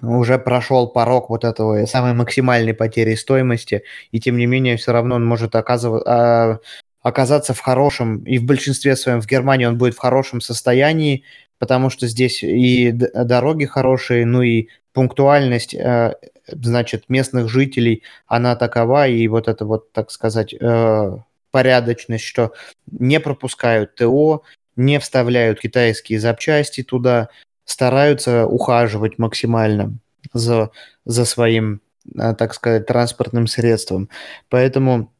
[0.00, 5.16] уже прошел порог вот этого самой максимальной потери стоимости, и тем не менее все равно
[5.16, 6.60] он может оказывать, а,
[7.02, 11.24] оказаться в хорошем, и в большинстве своем в Германии он будет в хорошем состоянии,
[11.62, 16.16] потому что здесь и дороги хорошие, ну и пунктуальность э,
[16.48, 21.16] значит, местных жителей, она такова, и вот это вот, так сказать, э,
[21.52, 22.52] порядочность, что
[22.90, 24.42] не пропускают ТО,
[24.74, 27.28] не вставляют китайские запчасти туда,
[27.64, 29.92] стараются ухаживать максимально
[30.32, 30.72] за,
[31.04, 31.80] за своим,
[32.12, 34.08] э, так сказать, транспортным средством.
[34.48, 35.12] Поэтому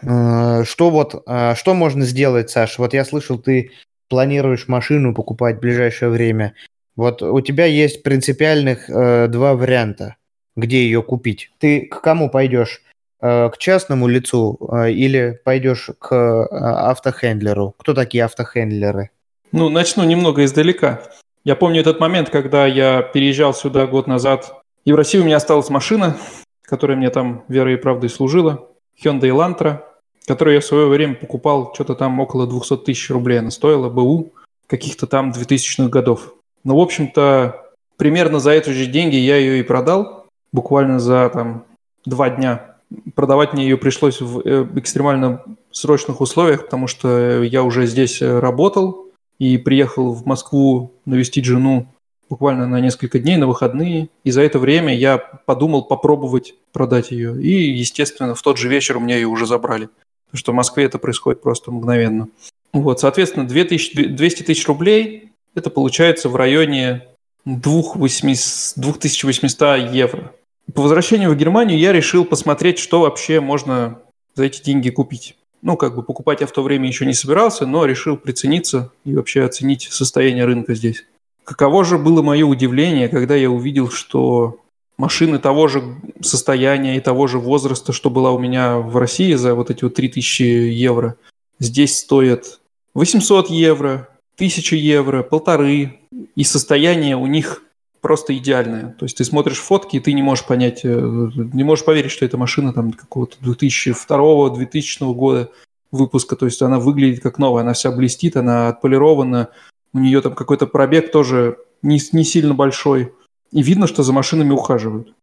[0.00, 1.24] что вот,
[1.56, 2.78] что можно сделать, Саш?
[2.78, 3.72] Вот я слышал, ты
[4.08, 6.54] планируешь машину покупать в ближайшее время.
[6.96, 10.16] Вот у тебя есть принципиальных э, два варианта
[10.58, 11.50] где ее купить.
[11.58, 12.82] Ты к кому пойдешь?
[13.20, 17.74] Э, к частному лицу э, или пойдешь к э, автохендлеру?
[17.78, 19.10] Кто такие автохендлеры?
[19.52, 21.00] Ну, начну немного издалека.
[21.44, 24.52] Я помню этот момент, когда я переезжал сюда год назад,
[24.84, 26.16] и в России у меня осталась машина,
[26.62, 28.68] которая мне там верой и правдой служила,
[29.02, 29.82] Hyundai Elantra,
[30.28, 34.34] которую я в свое время покупал, что-то там около 200 тысяч рублей она стоила, БУ,
[34.66, 36.34] каких-то там 2000-х годов.
[36.64, 41.64] Но, в общем-то, примерно за эти же деньги я ее и продал, буквально за там,
[42.04, 42.76] два дня.
[43.14, 48.38] Продавать мне ее пришлось в э, экстремально срочных условиях, потому что я уже здесь э,
[48.38, 49.06] работал
[49.38, 51.86] и приехал в Москву навестить жену
[52.28, 54.10] буквально на несколько дней, на выходные.
[54.24, 57.40] И за это время я подумал попробовать продать ее.
[57.42, 59.88] И, естественно, в тот же вечер у меня ее уже забрали.
[60.30, 62.28] Потому что в Москве это происходит просто мгновенно.
[62.72, 67.06] Вот, соответственно, 2000, 200 тысяч рублей– это получается в районе
[67.44, 70.32] 2800 евро.
[70.74, 74.00] По возвращению в Германию я решил посмотреть, что вообще можно
[74.34, 75.34] за эти деньги купить.
[75.62, 79.14] Ну, как бы покупать я в то время еще не собирался, но решил прицениться и
[79.14, 81.04] вообще оценить состояние рынка здесь.
[81.44, 84.60] Каково же было мое удивление, когда я увидел, что
[84.98, 85.82] машины того же
[86.20, 89.94] состояния и того же возраста, что была у меня в России за вот эти вот
[89.94, 91.16] 3000 евро,
[91.58, 92.60] здесь стоят
[92.94, 96.00] 800 евро, 1000 евро, полторы,
[96.34, 97.62] и состояние у них
[98.00, 98.94] просто идеальное.
[98.98, 102.24] То есть ты смотришь фотки, и ты не можешь понять, э, не можешь поверить, что
[102.24, 105.50] это машина там какого-то 2002-2000 года
[105.90, 106.36] выпуска.
[106.36, 109.48] То есть она выглядит как новая, она вся блестит, она отполирована,
[109.92, 113.12] у нее там какой-то пробег тоже не, не сильно большой.
[113.52, 115.14] И видно, что за машинами ухаживают.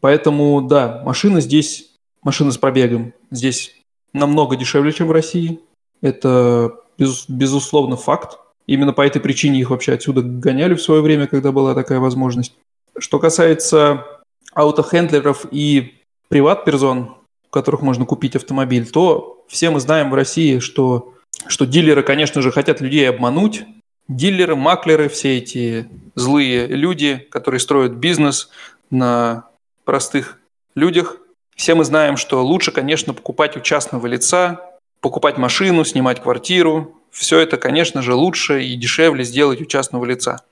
[0.00, 3.74] Поэтому, да, машина здесь, машина с пробегом здесь
[4.12, 5.60] намного дешевле, чем в России.
[6.02, 8.38] Это без, безусловно факт.
[8.66, 12.54] Именно по этой причине их вообще отсюда гоняли в свое время, когда была такая возможность.
[12.98, 14.06] Что касается
[14.54, 15.94] аутохендлеров и
[16.28, 17.16] приват-персон,
[17.48, 21.14] у которых можно купить автомобиль, то все мы знаем в России, что,
[21.46, 23.64] что дилеры, конечно же, хотят людей обмануть.
[24.08, 25.88] Дилеры, маклеры, все эти
[26.20, 28.50] злые люди, которые строят бизнес
[28.90, 29.48] на
[29.84, 30.38] простых
[30.74, 31.16] людях.
[31.56, 37.40] Все мы знаем, что лучше, конечно, покупать у частного лица, покупать машину, снимать квартиру, все
[37.40, 40.44] это, конечно же, лучше и дешевле сделать у частного лица.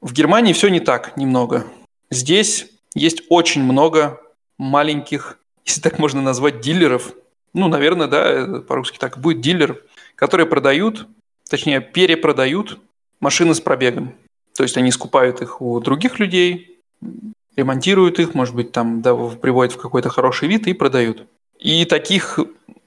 [0.00, 1.64] В Германии все не так немного.
[2.10, 4.20] Здесь есть очень много
[4.58, 7.14] маленьких, если так можно назвать, дилеров.
[7.54, 9.82] Ну, наверное, да, по-русски так будет дилер,
[10.16, 11.06] которые продают,
[11.48, 12.78] точнее, перепродают
[13.20, 14.14] машины с пробегом.
[14.60, 16.82] То есть они скупают их у других людей,
[17.56, 21.26] ремонтируют их, может быть, там да, приводят в какой-то хороший вид и продают.
[21.58, 22.38] И таких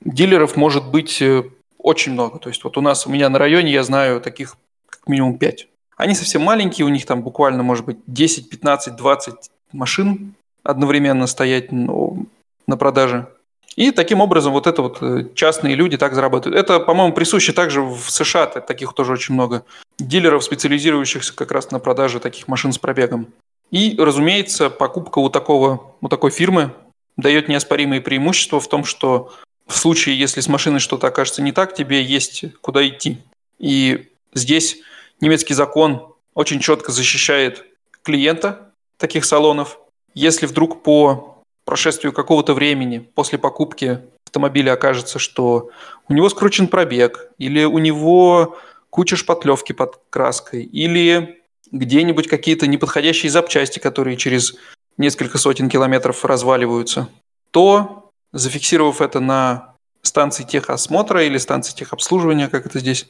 [0.02, 1.46] дилеров может быть э,
[1.80, 2.38] очень много.
[2.38, 4.56] То есть вот у нас, у меня на районе я знаю таких
[4.88, 5.68] как минимум 5.
[5.98, 9.34] Они совсем маленькие, у них там буквально может быть 10, 15, 20
[9.72, 13.30] машин одновременно стоять на продаже.
[13.76, 16.60] И таким образом вот это вот э, частные люди так зарабатывают.
[16.60, 19.66] Это, по-моему, присуще также в США, таких тоже очень много
[19.98, 23.28] дилеров, специализирующихся как раз на продаже таких машин с пробегом.
[23.72, 26.72] И, разумеется, покупка у, такого, у такой фирмы
[27.18, 29.34] дает неоспоримые преимущества в том, что
[29.66, 33.18] в случае, если с машиной что-то окажется не так, тебе есть куда идти.
[33.58, 34.78] И здесь
[35.22, 37.66] немецкий закон очень четко защищает
[38.04, 39.80] клиента таких салонов.
[40.14, 41.33] Если вдруг по
[41.66, 45.70] прошествию какого-то времени после покупки автомобиля окажется, что
[46.08, 48.58] у него скручен пробег, или у него
[48.90, 51.42] куча шпатлевки под краской, или
[51.72, 54.56] где-нибудь какие-то неподходящие запчасти, которые через
[54.98, 57.10] несколько сотен километров разваливаются,
[57.52, 63.08] то зафиксировав это на станции техосмотра или станции техобслуживания, как это здесь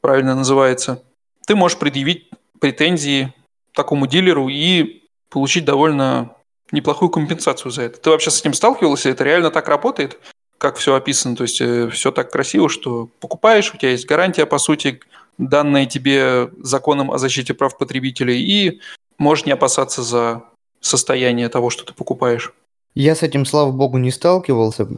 [0.00, 1.02] правильно называется,
[1.46, 2.30] ты можешь предъявить
[2.60, 3.32] претензии
[3.74, 6.34] такому дилеру и получить довольно
[6.72, 8.00] неплохую компенсацию за это.
[8.00, 9.10] Ты вообще с этим сталкивался?
[9.10, 10.18] Это реально так работает?
[10.58, 11.36] Как все описано?
[11.36, 15.00] То есть э, все так красиво, что покупаешь, у тебя есть гарантия, по сути,
[15.38, 18.80] данная тебе законом о защите прав потребителей, и
[19.18, 20.42] можешь не опасаться за
[20.80, 22.52] состояние того, что ты покупаешь.
[22.94, 24.88] Я с этим, слава богу, не сталкивался.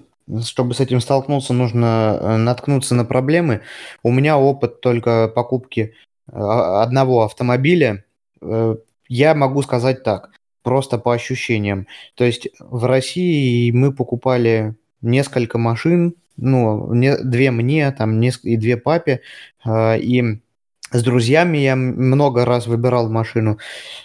[0.44, 3.62] Чтобы с этим столкнуться, нужно э, наткнуться на проблемы.
[4.02, 5.94] У меня опыт только покупки
[6.30, 8.04] э, одного автомобиля.
[8.40, 8.76] Э,
[9.08, 10.30] я могу сказать так,
[10.62, 11.86] просто по ощущениям.
[12.14, 19.20] То есть в России мы покупали несколько машин, ну, две мне, там, и две папе,
[19.66, 20.40] и
[20.92, 23.58] с друзьями я много раз выбирал машину.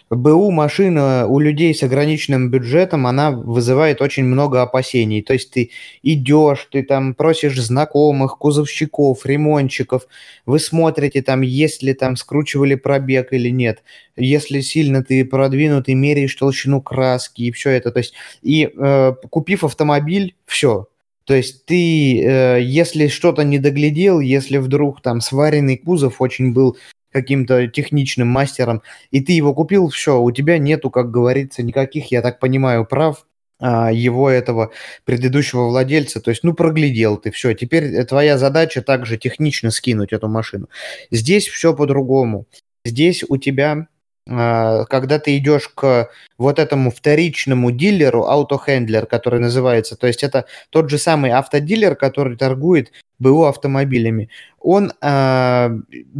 [0.10, 5.22] БУ машина у людей с ограниченным бюджетом, она вызывает очень много опасений.
[5.22, 5.72] То есть ты
[6.02, 10.08] идешь, ты там просишь знакомых, кузовщиков, ремонтчиков,
[10.46, 13.84] вы смотрите там, есть ли там скручивали пробег или нет.
[14.16, 17.92] Если сильно ты продвинутый, меряешь толщину краски и все это.
[17.92, 20.88] То есть и э, купив автомобиль, все,
[21.28, 26.78] то есть ты, э, если что-то не доглядел, если вдруг там сваренный кузов очень был
[27.11, 32.21] каким-то техничным мастером, и ты его купил, все, у тебя нету, как говорится, никаких, я
[32.21, 33.25] так понимаю, прав
[33.59, 34.71] а, его этого
[35.03, 36.21] предыдущего владельца.
[36.21, 37.53] То есть, ну, проглядел ты, все.
[37.53, 40.69] Теперь твоя задача также технично скинуть эту машину.
[41.11, 42.45] Здесь все по-другому.
[42.86, 43.88] Здесь у тебя
[44.28, 50.89] когда ты идешь к вот этому вторичному дилеру, аутохендлер, который называется, то есть это тот
[50.89, 55.71] же самый автодилер, который торгует БУ автомобилями, он, а,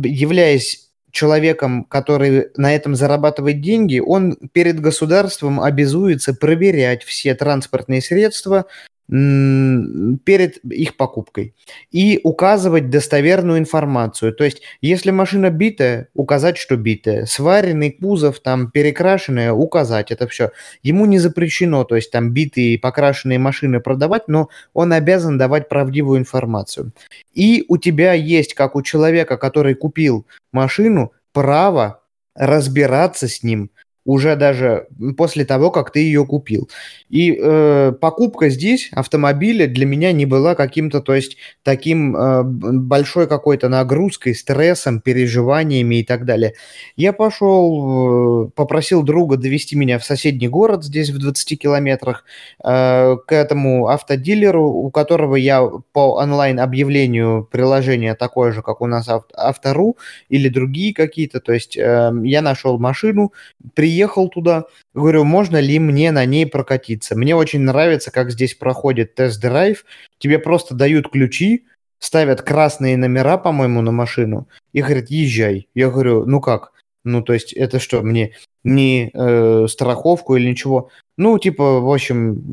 [0.04, 8.66] являясь человеком, который на этом зарабатывает деньги, он перед государством обязуется проверять все транспортные средства,
[9.10, 11.56] перед их покупкой
[11.92, 14.34] и указывать достоверную информацию.
[14.34, 17.26] То есть, если машина битая, указать, что битая.
[17.26, 20.52] Сваренный кузов, там, перекрашенная, указать это все.
[20.84, 26.20] Ему не запрещено, то есть, там, битые покрашенные машины продавать, но он обязан давать правдивую
[26.20, 26.92] информацию.
[27.34, 32.02] И у тебя есть, как у человека, который купил машину, право
[32.36, 33.72] разбираться с ним,
[34.08, 34.88] уже даже
[35.18, 36.70] после того, как ты ее купил.
[37.10, 43.28] И э, покупка здесь автомобиля для меня не была каким-то, то есть таким э, большой
[43.28, 46.54] какой-то нагрузкой, стрессом, переживаниями и так далее.
[46.96, 52.24] Я пошел, э, попросил друга довести меня в соседний город здесь в 20 километрах
[52.64, 59.10] э, к этому автодилеру, у которого я по онлайн-объявлению приложения такое же, как у нас
[59.36, 59.98] Автору
[60.30, 63.34] или другие какие-то, то есть э, я нашел машину,
[63.74, 67.16] приехал приехал туда, говорю, можно ли мне на ней прокатиться.
[67.16, 69.86] Мне очень нравится, как здесь проходит тест-драйв.
[70.20, 71.66] Тебе просто дают ключи,
[71.98, 75.68] ставят красные номера, по-моему, на машину и говорят, езжай.
[75.74, 76.74] Я говорю, ну как?
[77.04, 78.34] Ну, то есть, это что, мне
[78.64, 80.90] не э, страховку или ничего?
[81.18, 82.44] Ну, типа, в общем,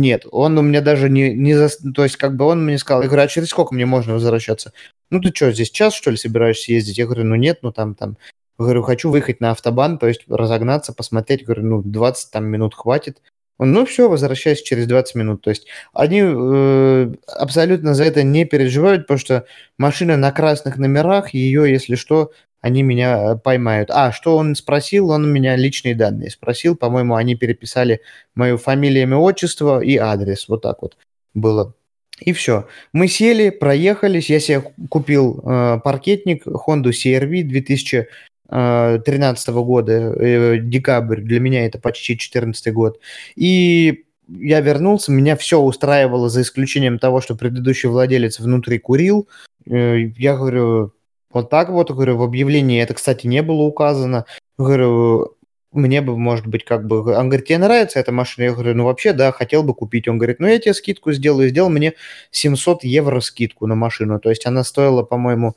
[0.00, 0.24] нет.
[0.32, 1.68] Он у меня даже не, не за...
[1.94, 4.72] То есть, как бы он мне сказал, я говорю, а через сколько мне можно возвращаться?
[5.10, 6.98] Ну, ты что, здесь час, что ли, собираешься ездить?
[6.98, 8.16] Я говорю, ну нет, ну там, там,
[8.60, 11.46] Говорю, хочу выехать на автобан, то есть разогнаться, посмотреть.
[11.46, 13.22] Говорю, ну, 20 там минут хватит.
[13.58, 15.40] Ну все, возвращаюсь через 20 минут.
[15.40, 19.46] То есть они э, абсолютно за это не переживают, потому что
[19.78, 23.90] машина на красных номерах, ее, если что, они меня поймают.
[23.90, 25.08] А, что он спросил?
[25.08, 26.76] Он у меня личные данные спросил.
[26.76, 28.02] По-моему, они переписали
[28.34, 30.48] мою фамилию, имя, отчество и адрес.
[30.48, 30.98] Вот так вот
[31.32, 31.74] было.
[32.20, 32.68] И все.
[32.92, 34.28] Мы сели, проехались.
[34.28, 38.08] Я себе купил э, паркетник Honda CRV 2000
[38.50, 43.00] 2013 года, э, декабрь, для меня это почти 14 год.
[43.36, 49.28] И я вернулся, меня все устраивало, за исключением того, что предыдущий владелец внутри курил.
[49.66, 50.92] Э, я говорю,
[51.32, 54.24] вот так вот, говорю, в объявлении это, кстати, не было указано.
[54.58, 55.36] Говорю,
[55.72, 56.98] мне бы, может быть, как бы...
[57.16, 58.46] Он говорит, тебе нравится эта машина?
[58.46, 60.08] Я говорю, ну, вообще, да, хотел бы купить.
[60.08, 61.48] Он говорит, ну, я тебе скидку сделаю.
[61.48, 61.94] Сделал мне
[62.32, 64.18] 700 евро скидку на машину.
[64.18, 65.56] То есть она стоила, по-моему,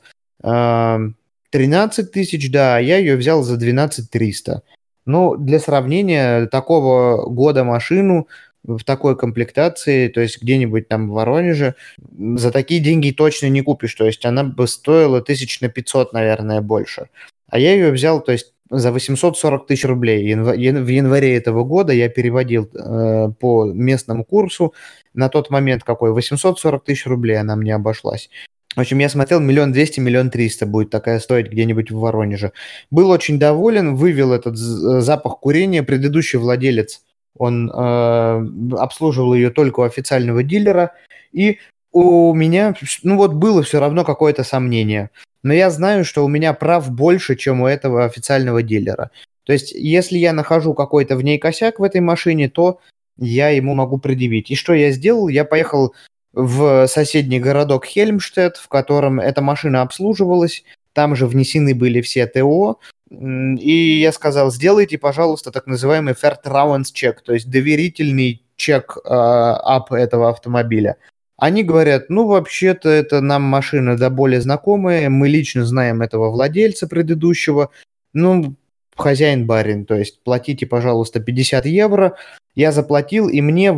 [1.54, 4.62] 13 тысяч, да, я ее взял за 12 300.
[5.06, 8.26] Ну, для сравнения, такого года машину
[8.64, 11.76] в такой комплектации, то есть где-нибудь там в Воронеже,
[12.18, 13.94] за такие деньги точно не купишь.
[13.94, 17.08] То есть она бы стоила тысяч на 500, наверное, больше.
[17.48, 20.34] А я ее взял, то есть за 840 тысяч рублей.
[20.34, 24.74] В январе этого года я переводил э, по местному курсу.
[25.12, 26.10] На тот момент какой?
[26.10, 28.28] 840 тысяч рублей она мне обошлась.
[28.76, 32.52] В общем, я смотрел, миллион двести, миллион триста будет такая стоить где-нибудь в Воронеже.
[32.90, 35.82] Был очень доволен, вывел этот э, запах курения.
[35.82, 37.02] Предыдущий владелец,
[37.36, 38.46] он э,
[38.76, 40.92] обслуживал ее только у официального дилера.
[41.32, 41.58] И
[41.92, 45.10] у меня, ну вот было все равно какое-то сомнение.
[45.44, 49.10] Но я знаю, что у меня прав больше, чем у этого официального дилера.
[49.44, 52.80] То есть, если я нахожу какой-то в ней косяк в этой машине, то
[53.18, 54.50] я ему могу предъявить.
[54.50, 55.28] И что я сделал?
[55.28, 55.94] Я поехал
[56.34, 60.64] в соседний городок Хельмштедт, в котором эта машина обслуживалась.
[60.92, 62.78] Там же внесены были все ТО.
[63.10, 69.08] И я сказал, сделайте, пожалуйста, так называемый fair Fairtrowance чек, то есть доверительный чек э,
[69.08, 70.96] ап этого автомобиля.
[71.36, 76.86] Они говорят, ну, вообще-то это нам машина да более знакомая, мы лично знаем этого владельца
[76.86, 77.70] предыдущего,
[78.12, 78.54] ну,
[78.96, 82.16] хозяин барин, то есть платите, пожалуйста, 50 евро,
[82.54, 83.72] я заплатил, и мне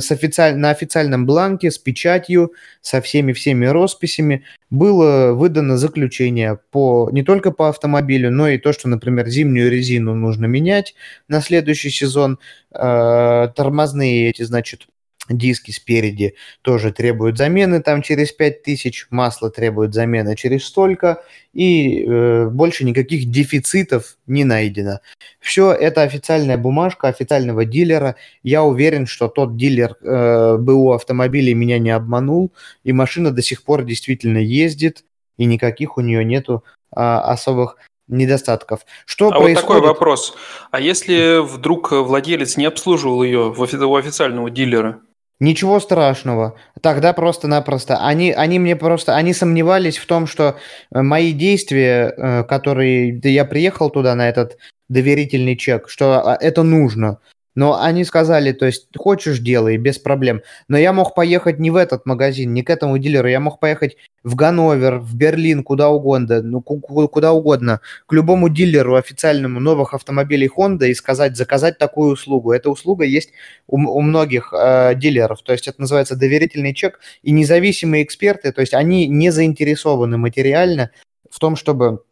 [0.00, 0.56] с официаль...
[0.56, 2.52] на официальном бланке с печатью,
[2.82, 7.08] со всеми-всеми росписями было выдано заключение по...
[7.10, 10.94] не только по автомобилю, но и то, что, например, зимнюю резину нужно менять
[11.28, 12.38] на следующий сезон,
[12.72, 14.88] э, тормозные эти, значит,
[15.28, 21.22] диски спереди тоже требуют замены там через 5000, масло требует замены через столько,
[21.52, 25.00] и э, больше никаких дефицитов не найдено.
[25.40, 28.16] Все это официальная бумажка официального дилера.
[28.42, 32.52] Я уверен, что тот дилер э, БУ автомобилей меня не обманул,
[32.84, 35.04] и машина до сих пор действительно ездит,
[35.36, 36.64] и никаких у нее нету
[36.94, 37.76] э, особых
[38.08, 38.80] недостатков.
[39.04, 39.54] Что а происходит?
[39.56, 40.34] вот такой вопрос.
[40.70, 45.00] А если вдруг владелец не обслуживал ее у официального дилера?
[45.40, 46.56] Ничего страшного.
[46.82, 47.98] Тогда просто-напросто.
[48.04, 49.14] Они, они мне просто...
[49.14, 50.56] Они сомневались в том, что
[50.92, 53.12] э, мои действия, э, которые...
[53.12, 54.58] Да я приехал туда на этот
[54.88, 57.18] доверительный чек, что а, это нужно.
[57.58, 60.42] Но они сказали, то есть, хочешь, делай, без проблем.
[60.68, 63.96] Но я мог поехать не в этот магазин, не к этому дилеру, я мог поехать
[64.22, 70.48] в Ганновер, в Берлин, куда угодно, ну, куда угодно, к любому дилеру официальному новых автомобилей
[70.56, 72.52] Honda и сказать, заказать такую услугу.
[72.52, 73.32] Эта услуга есть
[73.66, 78.60] у, у многих э, дилеров, то есть это называется доверительный чек, и независимые эксперты, то
[78.60, 80.92] есть они не заинтересованы материально
[81.28, 82.02] в том, чтобы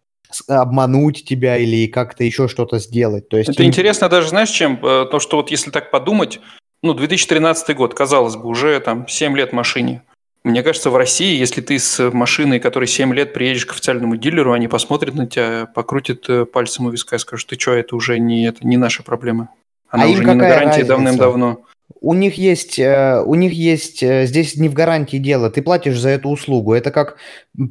[0.49, 3.29] обмануть тебя или как-то еще что-то сделать.
[3.29, 3.69] То есть Это им...
[3.69, 4.79] интересно даже, знаешь, чем?
[4.85, 6.41] Э, то, что вот если так подумать,
[6.83, 10.03] ну, 2013 год, казалось бы, уже там 7 лет машине.
[10.45, 14.53] Мне кажется, в России, если ты с машиной, которой 7 лет приедешь к официальному дилеру,
[14.53, 18.19] они посмотрят на тебя, покрутят э, пальцем у виска и скажут, ты что, это уже
[18.19, 19.49] не, это не наша проблема.
[19.89, 21.65] Она а уже не на гарантии давным-давно.
[22.01, 25.99] У них есть, э, у них есть, э, здесь не в гарантии дело, ты платишь
[25.99, 26.73] за эту услугу.
[26.73, 27.17] Это как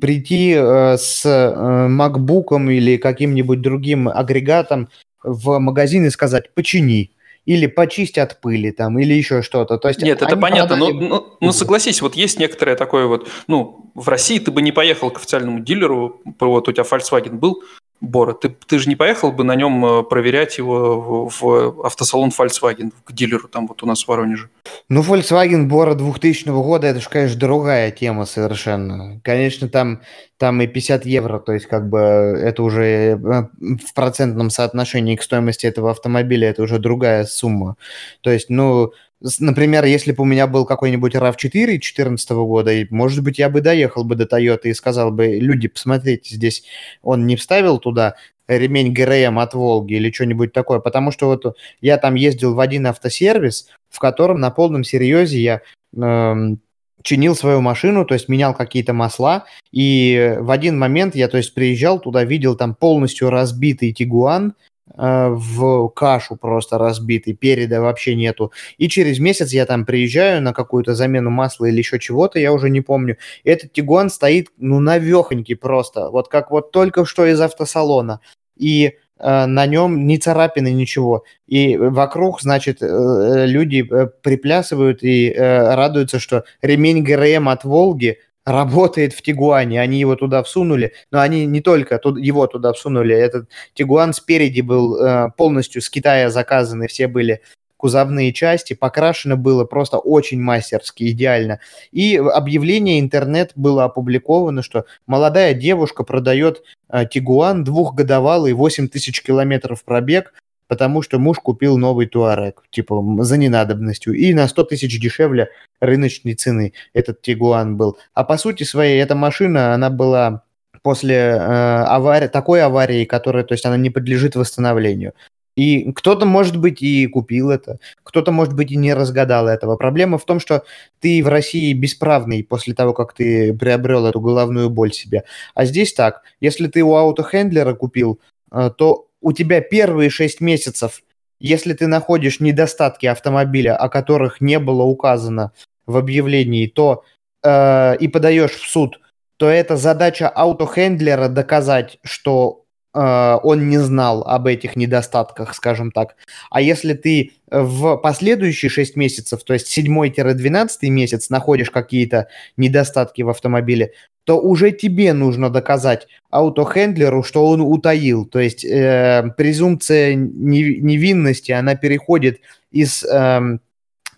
[0.01, 4.89] прийти э, с MacBook или каким-нибудь другим агрегатом
[5.23, 7.11] в магазин и сказать «почини»
[7.45, 9.77] или почисть от пыли там, или еще что-то.
[9.77, 10.93] То есть Нет, это понятно, продали...
[10.93, 14.71] но, но, но согласись, вот есть некоторое такое вот, ну, в России ты бы не
[14.71, 17.63] поехал к официальному дилеру, вот у тебя Volkswagen был,
[18.01, 22.29] Бора, ты, ты же не поехал бы на нем э, проверять его в, в автосалон
[22.29, 24.49] Volkswagen, к дилеру там вот у нас в Воронеже?
[24.89, 29.21] Ну, Volkswagen Бора 2000 года, это же, конечно, другая тема совершенно.
[29.23, 30.01] Конечно, там,
[30.37, 35.23] там и 50 евро, то есть как бы это уже э, в процентном соотношении к
[35.23, 37.77] стоимости этого автомобиля, это уже другая сумма.
[38.21, 38.91] То есть, ну,
[39.39, 43.61] Например, если бы у меня был какой-нибудь RAV4 2014 года, и, может быть, я бы
[43.61, 46.63] доехал бы до Toyota и сказал бы, люди, посмотрите, здесь
[47.01, 48.15] он не вставил туда
[48.47, 52.87] ремень ГРМ от Волги или что-нибудь такое, потому что вот я там ездил в один
[52.87, 55.61] автосервис, в котором на полном серьезе я
[55.97, 56.55] э,
[57.01, 61.53] чинил свою машину, то есть менял какие-то масла, и в один момент я, то есть,
[61.53, 68.51] приезжал туда, видел там полностью разбитый Тигуан, Э, в кашу просто разбитый, переда вообще нету.
[68.77, 72.69] И через месяц я там приезжаю на какую-то замену масла или еще чего-то, я уже
[72.69, 73.17] не помню.
[73.43, 78.21] Этот Тигуан стоит, ну, навехонький просто, вот как вот только что из автосалона.
[78.55, 81.23] И э, на нем ни царапины, ничего.
[81.47, 87.63] И вокруг, значит, э, э люди э, приплясывают и э, радуются, что ремень ГРМ от
[87.65, 89.81] Волги работает в Тигуане.
[89.81, 93.15] Они его туда всунули, но они не только тут, его туда всунули.
[93.15, 97.41] Этот Тигуан спереди был э, полностью с Китая заказаны, все были
[97.77, 101.59] кузовные части, покрашено было просто очень мастерски, идеально.
[101.91, 109.83] И объявление интернет было опубликовано, что молодая девушка продает э, Тигуан двухгодовалый, 8 тысяч километров
[109.83, 110.33] пробег,
[110.67, 115.49] потому что муж купил новый Туарек, типа, за ненадобностью, и на 100 тысяч дешевле
[115.79, 117.97] рыночной цены этот Тигуан был.
[118.13, 120.43] А по сути своей, эта машина, она была
[120.81, 125.13] после э, аварии, такой аварии, которая, то есть она не подлежит восстановлению.
[125.55, 129.77] И кто-то, может быть, и купил это, кто-то, может быть, и не разгадал этого.
[129.77, 130.63] Проблема в том, что
[130.99, 135.23] ты в России бесправный после того, как ты приобрел эту головную боль себе.
[135.53, 138.19] А здесь так, если ты у аутохендлера купил,
[138.51, 141.01] э, то у тебя первые 6 месяцев,
[141.39, 145.51] если ты находишь недостатки автомобиля, о которых не было указано
[145.87, 147.03] в объявлении, то
[147.43, 148.99] э, и подаешь в суд,
[149.37, 156.17] то это задача аутохендлера доказать, что э, он не знал об этих недостатках, скажем так.
[156.51, 163.29] А если ты в последующие 6 месяцев, то есть 7-12 месяц находишь какие-то недостатки в
[163.29, 163.93] автомобиле,
[164.25, 168.25] то уже тебе нужно доказать аутохендлеру, что он утаил.
[168.25, 172.39] То есть э, презумпция невинности, она переходит
[172.71, 173.59] из э,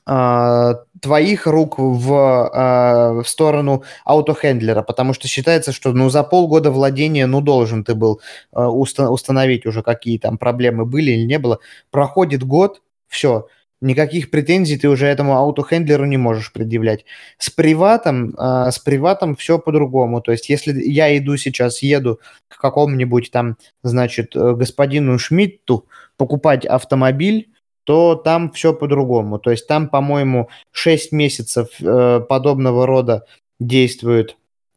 [0.07, 6.71] э, твоих рук в, э, в сторону аутохендлера, потому что считается, что ну, за полгода
[6.71, 8.21] владения ну, должен ты был
[8.53, 11.59] э, уста- установить уже, какие там проблемы были или не было.
[11.91, 13.47] Проходит год, все,
[13.81, 17.05] никаких претензий ты уже этому аутохендлеру не можешь предъявлять.
[17.37, 20.21] С приватом, э, с приватом все по-другому.
[20.21, 25.85] То есть, если я иду сейчас, еду к какому-нибудь там, значит, э, господину Шмидту
[26.17, 27.49] покупать автомобиль,
[27.87, 29.39] то там все по-другому.
[29.39, 33.25] То есть там, по-моему, 6 месяцев э, подобного рода
[33.61, 34.35] действует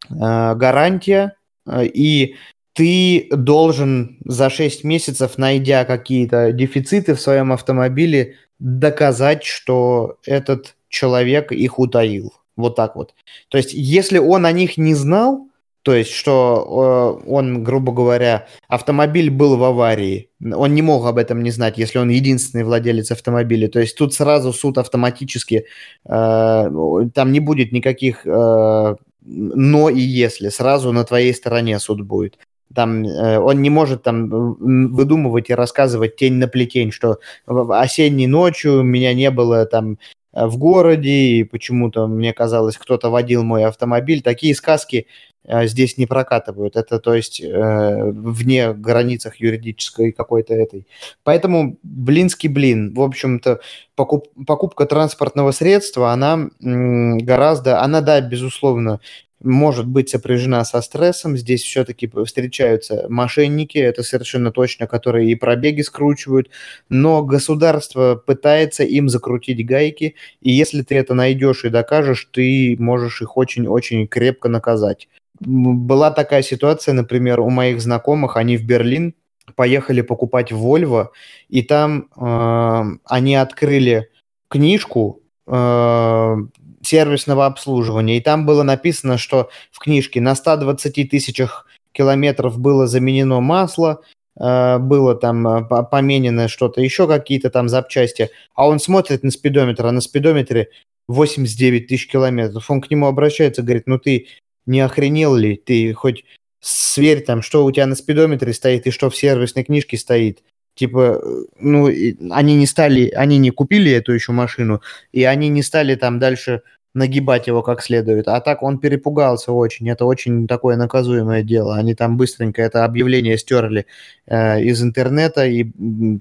[0.09, 0.15] э,
[0.55, 1.35] гарантия,
[1.67, 2.37] э, и
[2.73, 11.51] ты должен за 6 месяцев, найдя какие-то дефициты в своем автомобиле, доказать, что этот человек
[11.53, 12.35] их утаил.
[12.57, 13.15] Вот так вот.
[13.49, 15.49] То есть, если он о них не знал,
[15.83, 21.17] то есть, что э, он, грубо говоря, автомобиль был в аварии, он не мог об
[21.17, 23.69] этом не знать, если он единственный владелец автомобиля.
[23.69, 25.65] То есть тут сразу суд автоматически,
[26.05, 26.71] э,
[27.15, 32.39] там не будет никаких э, но и если, сразу на твоей стороне суд будет.
[32.75, 38.83] Там э, он не может там выдумывать и рассказывать тень на плетень, что осенней ночью
[38.83, 39.99] меня не было там
[40.33, 44.23] э, в городе, и почему-то мне казалось, кто-то водил мой автомобиль.
[44.23, 45.07] Такие сказки
[45.45, 46.77] э, здесь не прокатывают.
[46.77, 50.87] Это, то есть, э, вне границах юридической какой-то этой.
[51.25, 52.95] Поэтому блинский блин.
[52.95, 53.61] В общем-то,
[53.97, 59.01] покуп, покупка транспортного средства, она гораздо, она, да, безусловно,
[59.43, 61.37] может быть сопряжена со стрессом.
[61.37, 66.51] Здесь все-таки встречаются мошенники, это совершенно точно, которые и пробеги скручивают,
[66.89, 73.23] но государство пытается им закрутить гайки, и если ты это найдешь и докажешь, ты можешь
[73.23, 75.09] их очень-очень крепко наказать.
[75.41, 79.15] Была такая ситуация, например, у моих знакомых, они в Берлин
[79.57, 81.09] поехали покупать Volvo,
[81.49, 84.11] и там э, они открыли
[84.49, 86.37] книжку, э,
[86.83, 88.17] сервисного обслуживания.
[88.17, 94.03] И там было написано, что в книжке на 120 тысячах километров было заменено масло,
[94.39, 98.31] э, было там э, поменено что-то, еще какие-то там запчасти.
[98.55, 100.71] А он смотрит на спидометр, а на спидометре
[101.09, 102.71] 89 тысяч километров.
[102.71, 104.29] Он к нему обращается, говорит, ну ты
[104.67, 105.57] не охренел ли?
[105.57, 106.25] Ты хоть
[106.61, 110.43] сверь там, что у тебя на спидометре стоит и что в сервисной книжке стоит.
[110.75, 111.21] Типа,
[111.59, 111.87] ну,
[112.31, 114.81] они не стали, они не купили эту еще машину,
[115.13, 116.63] и они не стали там дальше
[116.95, 118.27] нагибать его как следует.
[118.29, 119.89] А так он перепугался очень.
[119.89, 121.77] Это очень такое наказуемое дело.
[121.77, 123.87] Они там быстренько это объявление стерли
[124.27, 125.67] э, из интернета, и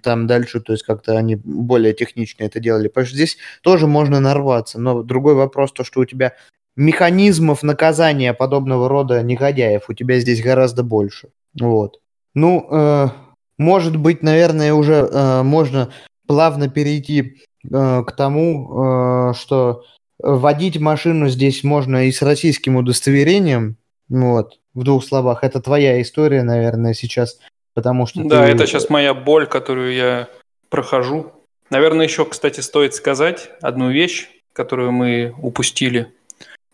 [0.03, 2.87] там дальше, то есть как-то они более технично это делали.
[2.87, 4.79] Потому что здесь тоже можно нарваться.
[4.79, 6.33] Но другой вопрос, то, что у тебя
[6.75, 11.29] механизмов наказания подобного рода негодяев у тебя здесь гораздо больше.
[11.59, 11.99] Вот.
[12.35, 13.07] Ну, э,
[13.59, 15.91] может быть, наверное, уже э, можно
[16.27, 19.83] плавно перейти э, к тому, э, что
[20.17, 23.75] водить машину здесь можно и с российским удостоверением.
[24.07, 25.43] Вот, в двух словах.
[25.43, 27.39] Это твоя история, наверное, сейчас,
[27.75, 28.23] потому что...
[28.23, 28.51] Да, ты...
[28.53, 30.27] это сейчас моя боль, которую я
[30.69, 31.31] прохожу.
[31.69, 36.11] Наверное, еще, кстати, стоит сказать одну вещь, которую мы упустили.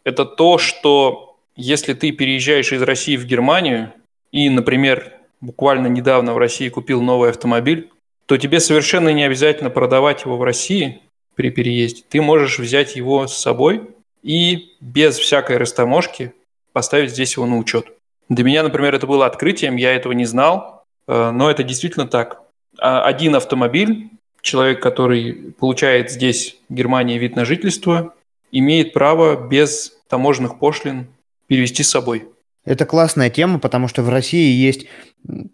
[0.03, 3.91] Это то, что если ты переезжаешь из России в Германию
[4.31, 7.91] и, например, буквально недавно в России купил новый автомобиль,
[8.25, 11.01] то тебе совершенно не обязательно продавать его в России
[11.35, 12.03] при переезде.
[12.09, 13.89] Ты можешь взять его с собой
[14.23, 16.33] и без всякой растаможки
[16.73, 17.87] поставить здесь его на учет.
[18.29, 22.41] Для меня, например, это было открытием, я этого не знал, э, но это действительно так.
[22.79, 24.09] А один автомобиль,
[24.41, 28.13] человек, который получает здесь в Германии вид на жительство,
[28.51, 31.07] имеет право без таможенных пошлин
[31.47, 32.27] перевести с собой.
[32.65, 34.87] Это классная тема, потому что в России есть,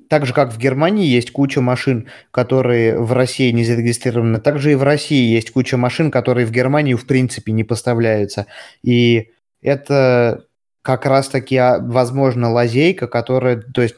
[0.09, 4.75] так же как в Германии есть куча машин, которые в России не зарегистрированы, также и
[4.75, 8.47] в России есть куча машин, которые в Германию в принципе не поставляются.
[8.81, 9.31] И
[9.61, 10.45] это
[10.81, 13.95] как раз-таки, а, возможно, лазейка, которая, то есть,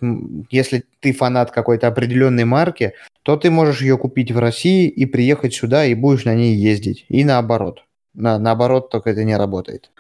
[0.50, 5.54] если ты фанат какой-то определенной марки, то ты можешь ее купить в России и приехать
[5.54, 7.06] сюда, и будешь на ней ездить.
[7.08, 7.86] И наоборот.
[8.14, 9.92] На, наоборот, только это не работает.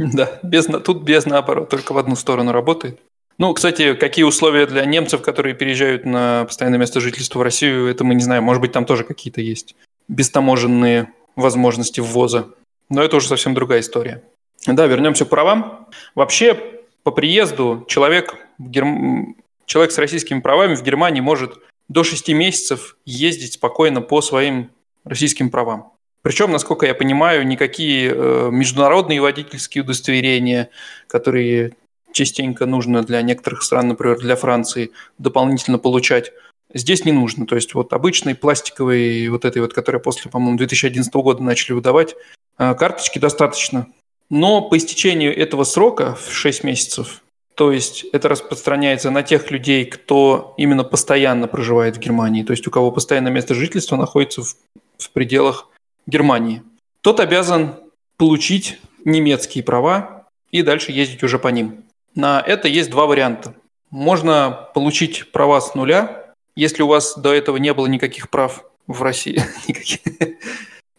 [0.12, 2.98] Да, без, тут без наоборот, только в одну сторону работает.
[3.38, 8.04] Ну, кстати, какие условия для немцев, которые переезжают на постоянное место жительства в Россию, это
[8.04, 8.44] мы не знаем.
[8.44, 9.76] Может быть, там тоже какие-то есть
[10.08, 12.48] бестаможенные возможности ввоза.
[12.88, 14.22] Но это уже совсем другая история.
[14.66, 15.86] Да, вернемся к правам.
[16.14, 16.58] Вообще,
[17.02, 19.36] по приезду человек, Герм...
[19.64, 24.70] человек с российскими правами в Германии может до 6 месяцев ездить спокойно по своим
[25.04, 25.92] российским правам.
[26.22, 30.68] Причем, насколько я понимаю, никакие э, международные водительские удостоверения,
[31.06, 31.72] которые
[32.12, 36.32] частенько нужно для некоторых стран, например, для Франции, дополнительно получать,
[36.74, 37.46] здесь не нужно.
[37.46, 42.14] То есть вот обычный пластиковый, вот этой вот, которая после, по-моему, 2011 года начали выдавать,
[42.58, 43.86] э, карточки достаточно.
[44.28, 47.22] Но по истечению этого срока в 6 месяцев,
[47.54, 52.66] то есть это распространяется на тех людей, кто именно постоянно проживает в Германии, то есть
[52.66, 54.54] у кого постоянное место жительства находится в,
[54.98, 55.68] в пределах
[56.10, 56.62] Германии.
[57.00, 57.76] Тот обязан
[58.16, 61.84] получить немецкие права и дальше ездить уже по ним.
[62.14, 63.54] На это есть два варианта.
[63.90, 69.02] Можно получить права с нуля, если у вас до этого не было никаких прав в
[69.02, 69.42] России.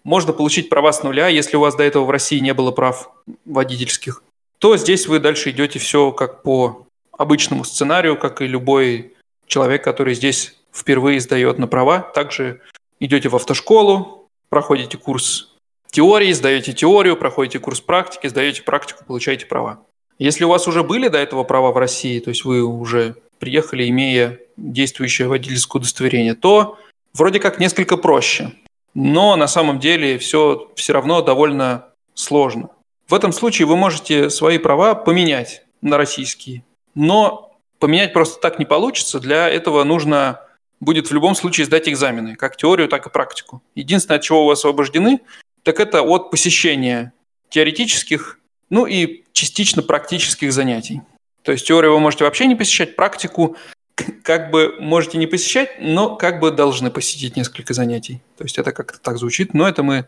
[0.03, 3.11] Можно получить права с нуля, если у вас до этого в России не было прав
[3.45, 4.23] водительских.
[4.57, 9.13] То здесь вы дальше идете все как по обычному сценарию, как и любой
[9.45, 11.99] человек, который здесь впервые сдает на права.
[11.99, 12.61] Также
[12.99, 14.20] идете в автошколу,
[14.51, 15.49] проходите курс
[15.89, 19.79] теории, сдаете теорию, проходите курс практики, сдаете практику, получаете права.
[20.19, 23.89] Если у вас уже были до этого права в России, то есть вы уже приехали,
[23.89, 26.77] имея действующее водительское удостоверение, то
[27.13, 28.51] вроде как несколько проще.
[28.93, 32.69] Но на самом деле все все равно довольно сложно.
[33.07, 36.63] В этом случае вы можете свои права поменять на российские.
[36.93, 39.19] Но поменять просто так не получится.
[39.19, 40.41] Для этого нужно
[40.81, 43.63] будет в любом случае сдать экзамены, как теорию, так и практику.
[43.75, 45.21] Единственное, от чего вы освобождены,
[45.63, 47.13] так это от посещения
[47.49, 51.01] теоретических, ну и частично практических занятий.
[51.43, 53.55] То есть теорию вы можете вообще не посещать, практику
[54.23, 58.21] как бы можете не посещать, но как бы должны посетить несколько занятий.
[58.37, 60.07] То есть это как-то так звучит, но это мы...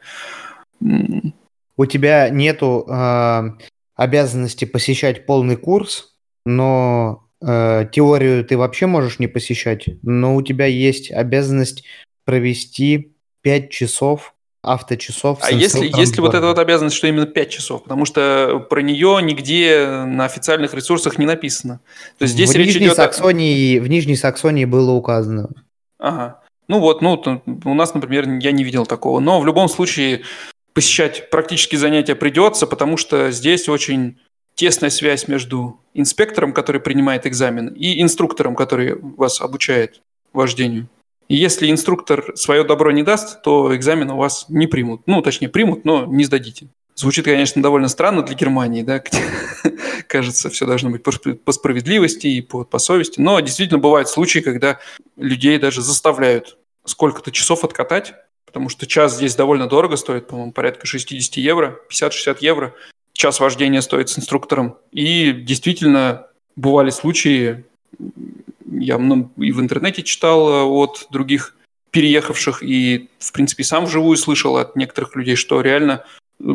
[1.76, 3.42] У тебя нету э,
[3.96, 6.14] обязанности посещать полный курс,
[6.46, 11.84] но теорию ты вообще можешь не посещать, но у тебя есть обязанность
[12.26, 14.34] провести 5 часов
[14.64, 15.40] авточасов.
[15.42, 17.84] А если, если вот эта вот обязанность, что именно 5 часов?
[17.84, 21.82] Потому что про нее нигде на официальных ресурсах не написано.
[22.18, 23.82] То есть здесь в, речь Нижней идет Саксонии, о...
[23.82, 25.50] в Нижней Саксонии было указано.
[26.00, 26.40] Ага.
[26.70, 27.22] Ну вот, ну,
[27.66, 29.20] у нас, например, я не видел такого.
[29.20, 30.22] Но в любом случае
[30.74, 34.18] посещать практически занятия придется, потому что здесь очень
[34.56, 40.02] тесная связь между инспектором, который принимает экзамен, и инструктором, который вас обучает
[40.32, 40.88] вождению.
[41.28, 45.02] И если инструктор свое добро не даст, то экзамен у вас не примут.
[45.06, 46.68] Ну, точнее, примут, но не сдадите.
[46.96, 49.20] Звучит, конечно, довольно странно для Германии, да, где,
[50.08, 53.20] кажется, все должно быть по справедливости и по, по совести.
[53.20, 54.80] Но действительно бывают случаи, когда
[55.18, 58.14] людей даже заставляют сколько-то часов откатать,
[58.46, 62.76] потому что час здесь довольно дорого стоит, по-моему, порядка 60 евро, 50-60 евро
[63.14, 64.78] час вождения стоит с инструктором.
[64.92, 67.64] И действительно бывали случаи,
[68.70, 71.56] я ну, и в интернете читал э, от других
[71.92, 76.04] переехавших, и, в принципе, сам вживую слышал от некоторых людей, что реально
[76.40, 76.46] э,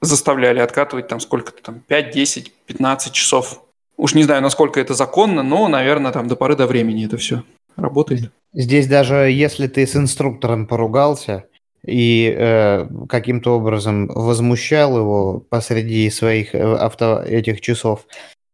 [0.00, 3.62] заставляли откатывать там сколько-то там 5, 10, 15 часов.
[3.96, 7.44] Уж не знаю, насколько это законно, но, наверное, там до поры до времени это все
[7.76, 8.32] работает.
[8.52, 11.44] Здесь даже если ты с инструктором поругался,
[11.84, 18.06] и э, каким-то образом возмущал его посреди своих э, авто этих часов,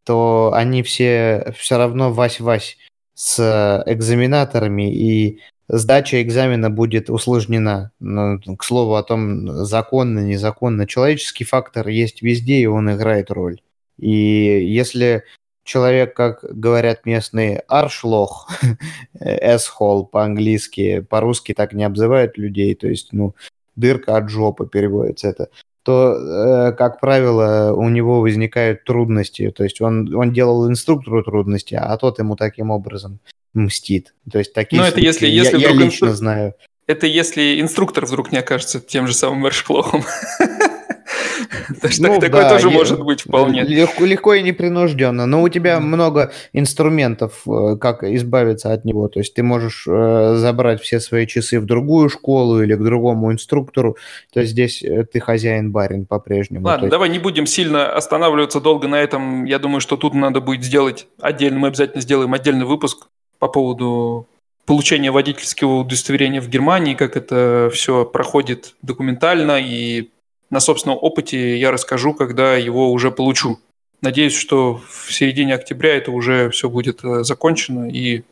[0.05, 2.79] то они все все равно вась-вась
[3.15, 7.93] с экзаменаторами, и сдача экзамена будет усложнена.
[8.01, 10.87] Но, к слову о том, законно, незаконно.
[10.87, 13.61] Человеческий фактор есть везде, и он играет роль.
[13.99, 15.25] И если
[15.69, 18.51] человек, как говорят местные, аршлох,
[19.21, 23.35] эсхол по-английски, по-русски так не обзывают людей, то есть, ну,
[23.77, 25.49] дырка от жопы переводится это,
[25.85, 29.51] то, э, как правило, у него возникают трудности.
[29.51, 33.21] То есть он, он делал инструктору трудности, а тот ему таким образом
[33.55, 34.15] мстит.
[34.31, 36.55] То есть такие Но ну, это если, если я, я лично знаю.
[36.87, 40.05] Это если инструктор вдруг не окажется тем же самым Эршклохом.
[41.99, 43.63] Ну, такое да, тоже может быть вполне.
[43.63, 45.27] Легко, легко и непринужденно.
[45.27, 49.09] Но у тебя много инструментов, э, как избавиться от него.
[49.09, 53.33] То есть ты можешь э, забрать все свои часы в другую школу или к другому
[53.33, 53.97] инструктору.
[54.33, 56.67] То есть здесь э, ты хозяин-барин по-прежнему.
[56.67, 56.91] Ладно, есть...
[56.91, 59.45] давай не будем сильно останавливаться долго на этом.
[59.45, 61.59] Я думаю, что тут надо будет сделать отдельно.
[61.59, 63.09] Мы обязательно сделаем отдельный выпуск
[63.39, 64.27] по поводу
[64.67, 70.11] получения водительского удостоверения в Германии, как это все проходит документально и
[70.51, 73.59] на собственном опыте я расскажу, когда его уже получу.
[74.01, 78.23] Надеюсь, что в середине октября это уже все будет э, закончено и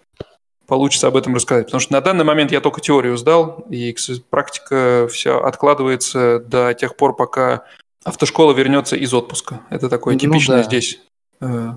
[0.66, 1.66] получится об этом рассказать.
[1.66, 3.94] Потому что на данный момент я только теорию сдал, и
[4.30, 7.64] практика вся откладывается до тех пор, пока
[8.04, 9.60] автошкола вернется из отпуска.
[9.70, 10.68] Это такое ну типичное ну, да.
[10.68, 11.00] здесь.
[11.40, 11.70] Э,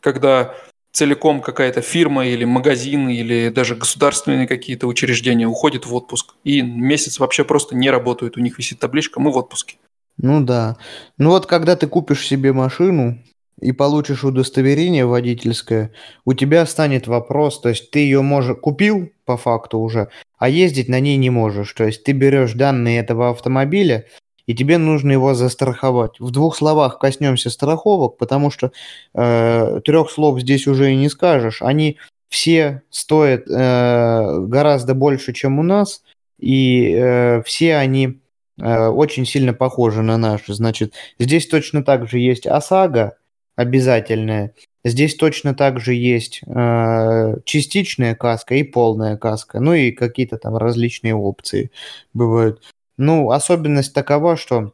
[0.00, 0.54] когда
[0.94, 7.18] целиком какая-то фирма или магазин или даже государственные какие-то учреждения уходят в отпуск и месяц
[7.18, 8.36] вообще просто не работают.
[8.36, 9.76] У них висит табличка «Мы в отпуске».
[10.16, 10.76] Ну да.
[11.18, 13.18] Ну вот когда ты купишь себе машину
[13.60, 15.90] и получишь удостоверение водительское,
[16.24, 20.88] у тебя станет вопрос, то есть ты ее можешь купил по факту уже, а ездить
[20.88, 21.72] на ней не можешь.
[21.72, 24.06] То есть ты берешь данные этого автомобиля,
[24.46, 26.20] и тебе нужно его застраховать.
[26.20, 28.72] В двух словах коснемся страховок, потому что
[29.14, 31.62] э, трех слов здесь уже и не скажешь.
[31.62, 36.02] Они все стоят э, гораздо больше, чем у нас,
[36.38, 38.20] и э, все они
[38.60, 40.52] э, очень сильно похожи на наши.
[40.52, 43.16] Значит, здесь точно так же есть ОСАГО
[43.56, 44.52] обязательная,
[44.84, 50.56] здесь точно так же есть э, частичная каска и полная каска, ну и какие-то там
[50.56, 51.70] различные опции
[52.12, 52.73] бывают.
[52.96, 54.72] Ну, особенность такова, что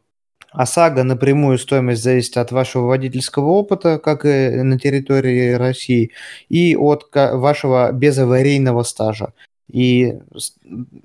[0.52, 6.10] ОСАГО напрямую стоимость зависит от вашего водительского опыта, как и на территории России,
[6.48, 9.32] и от вашего безаварийного стажа.
[9.72, 10.14] И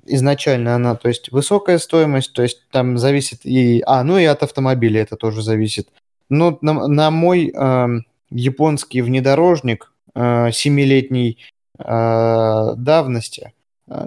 [0.04, 3.82] изначально она, то есть высокая стоимость, то есть там зависит и...
[3.86, 5.88] А, ну и от автомобиля это тоже зависит.
[6.28, 7.86] Но на, на мой э,
[8.30, 11.38] японский внедорожник э, 7-летней
[11.78, 13.52] э, давности
[13.86, 14.06] э,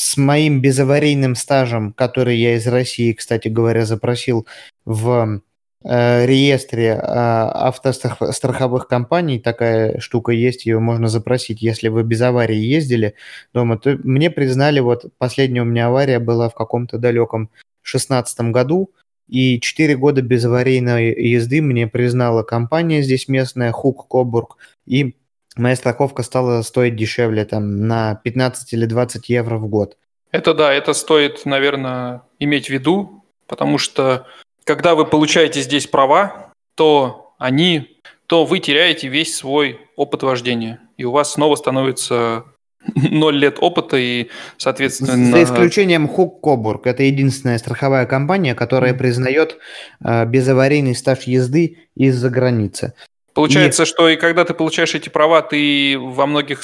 [0.00, 4.46] с моим безаварийным стажем, который я из России, кстати говоря, запросил
[4.86, 5.42] в
[5.84, 12.56] э, реестре э, автостраховых компаний такая штука есть, ее можно запросить, если вы без аварии
[12.56, 13.14] ездили
[13.52, 17.50] дома, то мне признали, вот последняя у меня авария была в каком-то далеком
[17.82, 18.94] шестнадцатом году,
[19.28, 25.14] и 4 года без аварийной езды мне признала компания здесь местная, Хук Кобург, и
[25.60, 29.96] моя страховка стала стоить дешевле, там, на 15 или 20 евро в год.
[30.32, 34.26] Это да, это стоит, наверное, иметь в виду, потому что
[34.64, 41.04] когда вы получаете здесь права, то они, то вы теряете весь свой опыт вождения, и
[41.04, 42.44] у вас снова становится
[42.94, 45.30] ноль лет опыта и, соответственно...
[45.30, 46.86] За исключением Хук Кобург.
[46.86, 49.58] Это единственная страховая компания, которая признает
[50.04, 52.94] э, безаварийный стаж езды из-за границы.
[53.34, 53.86] Получается, и...
[53.86, 56.62] что и когда ты получаешь эти права, ты во многих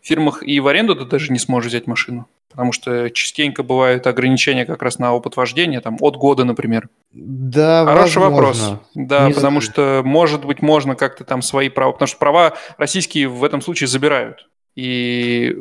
[0.00, 2.28] фирмах и в аренду ты даже не сможешь взять машину.
[2.50, 6.88] Потому что частенько бывают ограничения как раз на опыт вождения, там от года, например.
[7.10, 8.30] Да, Хороший возможно.
[8.30, 8.80] вопрос.
[8.94, 13.26] Да, не потому что, может быть, можно как-то там свои права, потому что права российские
[13.26, 14.48] в этом случае забирают.
[14.76, 15.56] И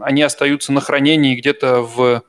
[0.00, 2.22] они остаются на хранении где-то в,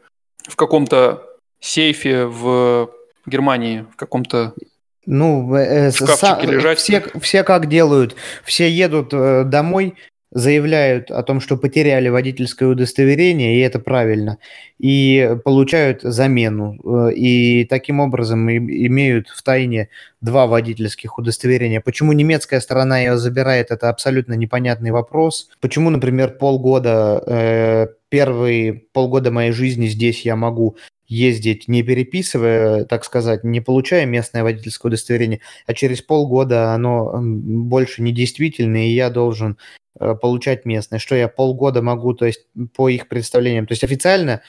[0.49, 1.23] в каком-то
[1.61, 2.89] сейфе в
[3.25, 4.53] Германии, в каком-то
[5.09, 6.77] ну, э, са- лежать.
[6.77, 9.95] Все, все как делают, все едут э, домой,
[10.31, 14.37] заявляют о том, что потеряли водительское удостоверение, и это правильно,
[14.77, 16.77] и получают замену.
[16.83, 19.89] Э, и таким образом имеют в тайне
[20.21, 21.81] два водительских удостоверения.
[21.81, 25.49] Почему немецкая сторона ее забирает, это абсолютно непонятный вопрос.
[25.59, 30.77] Почему, например, полгода, э, первые полгода моей жизни здесь я могу
[31.09, 38.01] ездить, не переписывая, так сказать, не получая местное водительское удостоверение, а через полгода оно больше
[38.01, 39.57] не действительно, и я должен
[39.99, 43.67] Э, получать местное, что я полгода могу, то есть по их представлениям.
[43.67, 44.41] То есть официально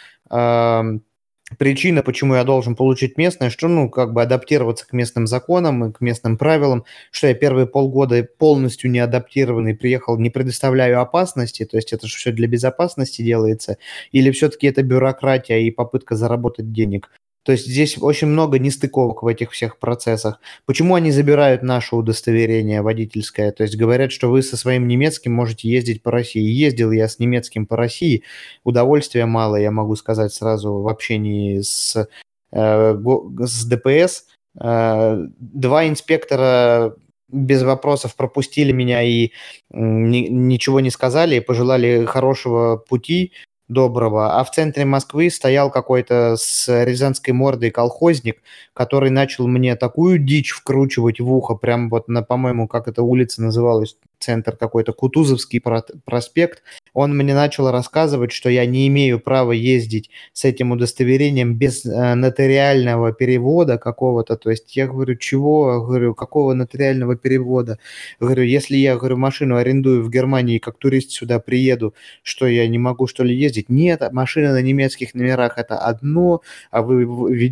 [1.58, 5.92] причина, почему я должен получить местное, что, ну, как бы адаптироваться к местным законам и
[5.92, 11.76] к местным правилам, что я первые полгода полностью не адаптированный приехал, не предоставляю опасности, то
[11.76, 13.78] есть это же все для безопасности делается,
[14.12, 17.10] или все-таки это бюрократия и попытка заработать денег.
[17.42, 20.40] То есть здесь очень много нестыковок в этих всех процессах.
[20.66, 23.50] Почему они забирают наше удостоверение водительское?
[23.52, 26.42] То есть говорят, что вы со своим немецким можете ездить по России.
[26.42, 28.24] Ездил я с немецким по России,
[28.64, 32.06] удовольствия мало, я могу сказать сразу в общении с,
[32.52, 34.26] э, с ДПС.
[34.60, 36.94] Э, два инспектора
[37.28, 39.30] без вопросов пропустили меня и
[39.70, 43.32] ни, ничего не сказали, пожелали хорошего пути
[43.70, 48.42] доброго, а в центре Москвы стоял какой-то с рязанской мордой колхозник,
[48.74, 53.42] который начал мне такую дичь вкручивать в ухо, прям вот на, по-моему, как эта улица
[53.42, 55.62] называлась, центр какой-то, Кутузовский
[56.04, 56.62] проспект,
[56.92, 62.14] он мне начал рассказывать, что я не имею права ездить с этим удостоверением без э,
[62.14, 64.36] нотариального перевода какого-то.
[64.36, 65.80] То есть я говорю, чего?
[65.84, 67.78] Говорю, какого нотариального перевода?
[68.18, 72.78] Говорю, если я, говорю, машину арендую в Германии, как турист сюда приеду, что я не
[72.78, 73.59] могу, что ли, ездить?
[73.68, 77.04] Нет, машина на немецких номерах это одно, а вы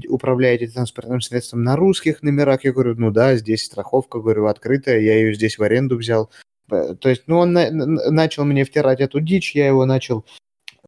[0.08, 2.64] управляете транспортным средством на русских номерах.
[2.64, 6.30] Я говорю, ну да, здесь страховка, говорю, открытая, я ее здесь в аренду взял.
[6.70, 10.24] Э, то есть, ну, он на, начал мне втирать эту дичь, я его начал...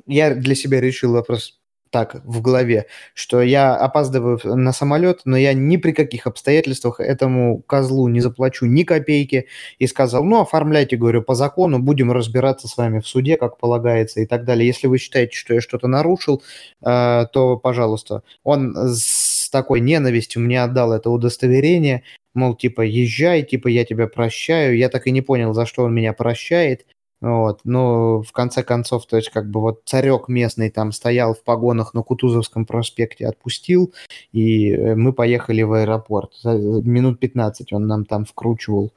[0.06, 1.59] Я для себя решил вопрос
[1.91, 7.62] так в голове, что я опаздываю на самолет, но я ни при каких обстоятельствах этому
[7.62, 9.47] козлу не заплачу ни копейки.
[9.78, 14.20] И сказал, ну, оформляйте, говорю, по закону, будем разбираться с вами в суде, как полагается
[14.20, 14.66] и так далее.
[14.66, 16.43] Если вы считаете, что я что-то нарушил,
[16.84, 18.22] э, то, пожалуйста.
[18.45, 22.03] Он с такой ненавистью мне отдал это удостоверение,
[22.34, 24.76] мол, типа, езжай, типа, я тебя прощаю.
[24.76, 26.86] Я так и не понял, за что он меня прощает.
[27.20, 31.42] Вот, но в конце концов, то есть как бы вот царек местный там стоял в
[31.44, 33.92] погонах на Кутузовском проспекте, отпустил,
[34.32, 36.32] и э, мы поехали в аэропорт.
[36.44, 38.94] Минут 15 он нам там вкручивал,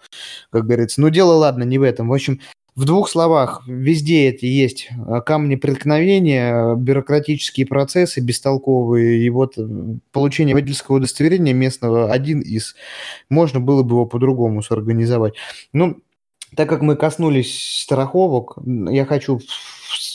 [0.51, 1.01] как говорится.
[1.01, 2.07] Ну, дело ладно, не в этом.
[2.07, 2.39] В общем,
[2.75, 9.67] в двух словах, везде это есть а, камни преткновения, бюрократические процессы бестолковые, и вот э,
[10.11, 12.75] получение водительского удостоверения местного один из.
[13.29, 15.35] Можно было бы его по-другому сорганизовать.
[15.71, 16.01] Ну,
[16.55, 19.39] так как мы коснулись страховок, я хочу,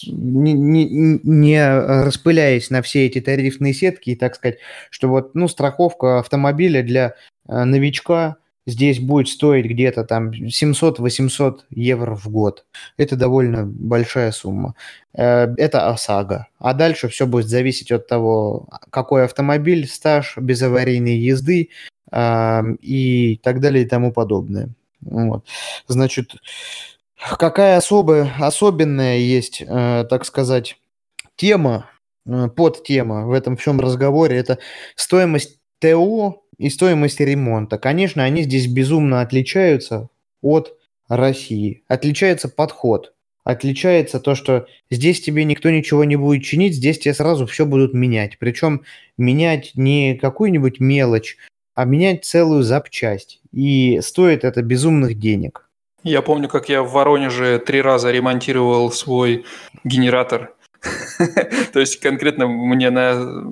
[0.07, 4.59] не, не, не распыляясь на все эти тарифные сетки, и так сказать,
[4.91, 7.15] что вот, ну, страховка автомобиля для
[7.49, 8.37] э, новичка
[8.67, 12.67] здесь будет стоить где-то там 700-800 евро в год.
[12.97, 14.75] Это довольно большая сумма.
[15.15, 16.49] Э, это ОСАГО.
[16.59, 21.71] А дальше все будет зависеть от того, какой автомобиль, стаж безаварийной езды
[22.11, 24.71] и так далее и тому подобное.
[25.01, 25.45] Вот.
[25.87, 26.37] Значит,
[27.17, 30.79] какая особая, особенная есть, э, так сказать,
[31.37, 31.91] тема,
[32.27, 34.59] э, подтема в этом всем разговоре, это
[34.97, 37.79] стоимость ТО и стоимость ремонта.
[37.79, 40.09] Конечно, они здесь безумно отличаются
[40.43, 40.77] от
[41.09, 41.83] России.
[41.89, 43.15] Отличается подход.
[43.45, 47.95] Отличается то, что здесь тебе никто ничего не будет чинить, здесь тебе сразу все будут
[47.95, 48.39] менять.
[48.39, 48.83] Причем
[49.17, 51.39] менять не какую-нибудь мелочь,
[51.79, 53.41] а менять целую запчасть.
[53.53, 55.71] И стоит это безумных денег.
[56.03, 59.45] Я помню, как я в Воронеже три раза ремонтировал свой
[59.85, 60.57] генератор.
[61.73, 63.45] То есть конкретно мне на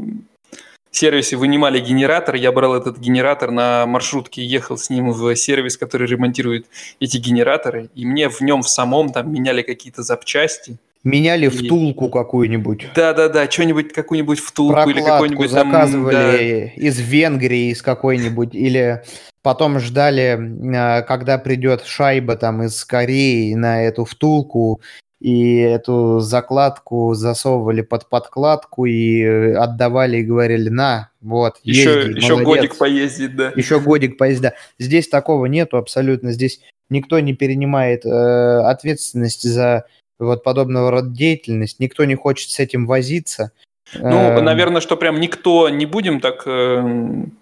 [0.90, 6.08] сервисе вынимали генератор, я брал этот генератор на маршрутке, ехал с ним в сервис, который
[6.08, 6.66] ремонтирует
[6.98, 10.78] эти генераторы, и мне в нем в самом там меняли какие-то запчасти.
[11.06, 12.88] Меняли втулку какую-нибудь.
[12.96, 15.70] Да-да-да, что-нибудь, какую-нибудь втулку Прокладку или какой-нибудь там...
[15.70, 16.82] заказывали да.
[16.82, 19.04] из Венгрии, из какой-нибудь, или
[19.42, 20.36] потом ждали,
[20.74, 24.80] а, когда придет шайба там из Кореи на эту втулку,
[25.20, 29.22] и эту закладку засовывали под подкладку и
[29.54, 32.46] отдавали и говорили, на, вот, еще, езди, еще молодец.
[32.46, 33.52] годик поездит, да.
[33.54, 34.54] Еще годик поездит, да.
[34.78, 39.84] Здесь такого нету абсолютно, здесь никто не перенимает э, ответственность за
[40.18, 43.52] вот подобного рода деятельность, никто не хочет с этим возиться.
[43.94, 46.80] Ну, э, наверное, что прям никто не будем так э,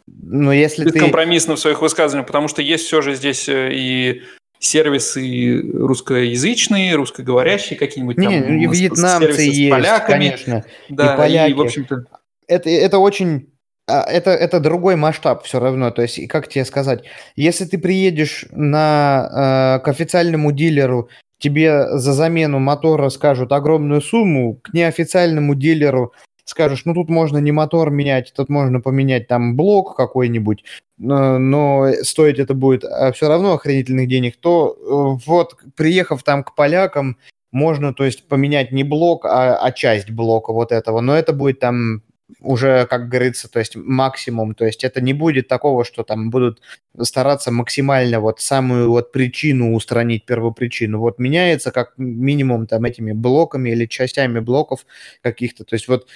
[0.06, 1.58] ну, если бескомпромиссно ты...
[1.58, 4.22] в своих высказываниях, потому что есть все же здесь э, и
[4.58, 8.56] сервисы русскоязычные, русскоговорящие какие-нибудь не, там.
[8.56, 10.12] Не, вьетнамцы есть, поляками.
[10.12, 10.64] конечно.
[10.88, 11.50] Да, и, поляки.
[11.50, 12.04] и в общем-то...
[12.46, 13.48] Это, это очень
[13.86, 15.90] а, это, это другой масштаб все равно.
[15.90, 17.04] То есть, как тебе сказать,
[17.36, 21.08] если ты приедешь на, э, к официальному дилеру,
[21.38, 26.12] тебе за замену мотора скажут огромную сумму, к неофициальному дилеру
[26.44, 30.64] скажешь, ну тут можно не мотор менять, тут можно поменять там блок какой-нибудь,
[30.98, 36.54] но, стоить это будет а, все равно охренительных денег, то э, вот приехав там к
[36.54, 37.16] полякам,
[37.50, 41.60] можно, то есть, поменять не блок, а, а часть блока вот этого, но это будет
[41.60, 42.02] там
[42.40, 46.60] уже, как говорится, то есть максимум, то есть это не будет такого, что там будут
[47.00, 51.00] стараться максимально вот самую вот причину устранить, первопричину.
[51.00, 54.86] Вот меняется как минимум там этими блоками или частями блоков
[55.22, 55.64] каких-то.
[55.64, 56.06] То есть вот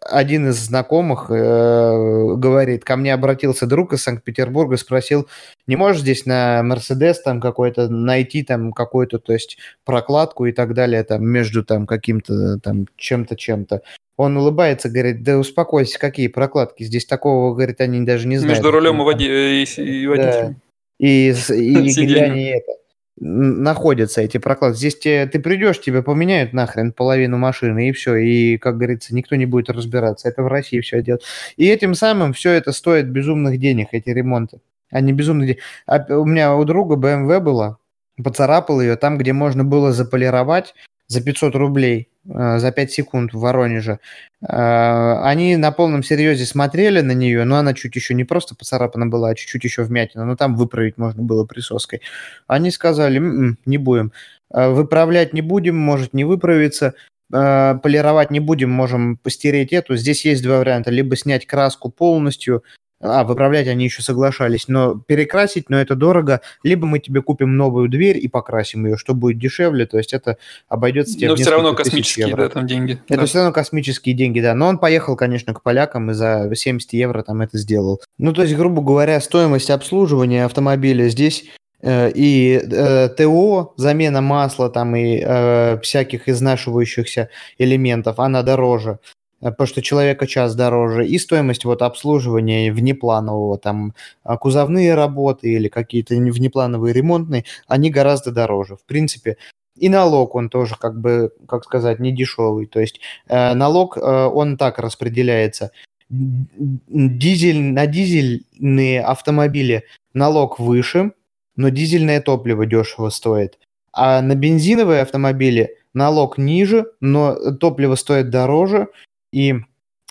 [0.00, 5.28] один из знакомых э, говорит, ко мне обратился друг из Санкт-Петербурга, спросил,
[5.66, 10.74] не можешь здесь на Мерседес там какой-то найти там какую-то, то есть прокладку и так
[10.74, 13.82] далее там между там каким-то там чем-то, чем-то.
[14.18, 16.82] Он улыбается, говорит, да успокойся, какие прокладки.
[16.82, 18.58] Здесь такого, говорит, они даже не знают.
[18.58, 19.26] Между рулем и, води...
[19.26, 20.54] и, и водителем.
[20.54, 20.54] Да.
[20.98, 22.72] И, и, и где они это,
[23.20, 24.76] находятся, эти прокладки.
[24.76, 28.16] Здесь те, ты придешь, тебе поменяют нахрен половину машины, и все.
[28.16, 30.28] И, как говорится, никто не будет разбираться.
[30.28, 31.22] Это в России все делают.
[31.56, 34.60] И этим самым все это стоит безумных денег, эти ремонты.
[34.90, 35.60] Они безумных денег.
[35.86, 37.78] А у меня у друга BMW была,
[38.20, 40.74] поцарапал ее там, где можно было заполировать
[41.08, 44.00] за 500 рублей Э, за 5 секунд в Воронеже.
[44.46, 49.06] Э, они на полном серьезе смотрели на нее, но она чуть еще не просто поцарапана
[49.06, 52.02] была, а чуть-чуть еще вмятина, но там выправить можно было присоской.
[52.46, 54.12] Они сказали, м-м, не будем.
[54.52, 56.94] Э, выправлять не будем, может не выправиться.
[57.30, 59.96] Полировать не будем, можем постереть эту.
[59.96, 60.90] Здесь есть два варианта.
[60.90, 62.64] Либо снять краску полностью,
[63.00, 66.40] а, выправлять они еще соглашались, но перекрасить, но это дорого.
[66.64, 70.36] Либо мы тебе купим новую дверь и покрасим ее, что будет дешевле, то есть это
[70.68, 72.42] обойдется тебе Но все равно космические, евро.
[72.42, 73.00] да, там деньги.
[73.08, 73.26] Это да.
[73.26, 74.54] все равно космические деньги, да.
[74.54, 78.00] Но он поехал, конечно, к полякам и за 70 евро там это сделал.
[78.18, 81.44] Ну, то есть, грубо говоря, стоимость обслуживания автомобиля здесь
[81.82, 87.28] э, и э, ТО, замена масла там и э, всяких изнашивающихся
[87.58, 88.98] элементов, она дороже.
[89.40, 95.52] Э, потому что человека час дороже, и стоимость вот обслуживания внепланового, там, а, кузовные работы
[95.52, 98.76] или какие-то внеплановые ремонтные, они гораздо дороже.
[98.76, 99.36] В принципе,
[99.76, 102.66] и налог он тоже, как бы, как сказать, не дешевый.
[102.66, 105.70] То есть э, налог, э, он так распределяется.
[106.10, 109.84] Дизель, на дизельные автомобили
[110.14, 111.12] налог выше,
[111.56, 113.58] но дизельное топливо дешево стоит.
[113.92, 118.88] А на бензиновые автомобили налог ниже, но топливо стоит дороже,
[119.32, 119.56] и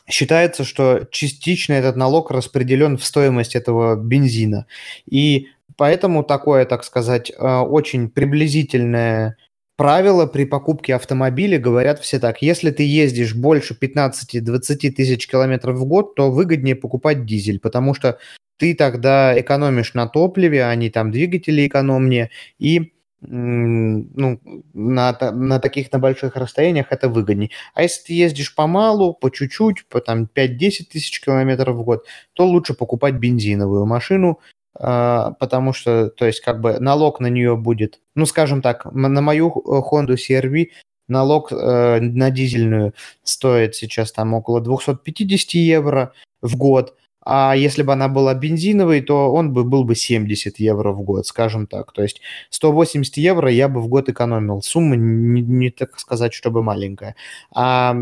[0.09, 4.65] считается, что частично этот налог распределен в стоимость этого бензина.
[5.09, 9.37] И поэтому такое, так сказать, э, очень приблизительное
[9.75, 12.41] правило при покупке автомобиля говорят все так.
[12.41, 18.17] Если ты ездишь больше 15-20 тысяч километров в год, то выгоднее покупать дизель, потому что
[18.57, 24.39] ты тогда экономишь на топливе, они там двигатели экономнее, и ну,
[24.73, 27.49] на, на таких на больших расстояниях это выгоднее.
[27.73, 32.45] А если ты ездишь помалу, по чуть-чуть, по там 5-10 тысяч километров в год, то
[32.45, 34.39] лучше покупать бензиновую машину,
[34.79, 39.21] э, потому что, то есть, как бы налог на нее будет, ну, скажем так, на
[39.21, 40.67] мою Honda CR-V
[41.07, 46.95] налог э, на дизельную стоит сейчас там около 250 евро в год,
[47.29, 51.27] а если бы она была бензиновой, то он бы был бы 70 евро в год,
[51.27, 51.91] скажем так.
[51.91, 52.21] То есть
[52.51, 54.61] 180 евро я бы в год экономил.
[54.61, 57.17] Сумма не, не так сказать, чтобы маленькая.
[57.53, 57.97] А,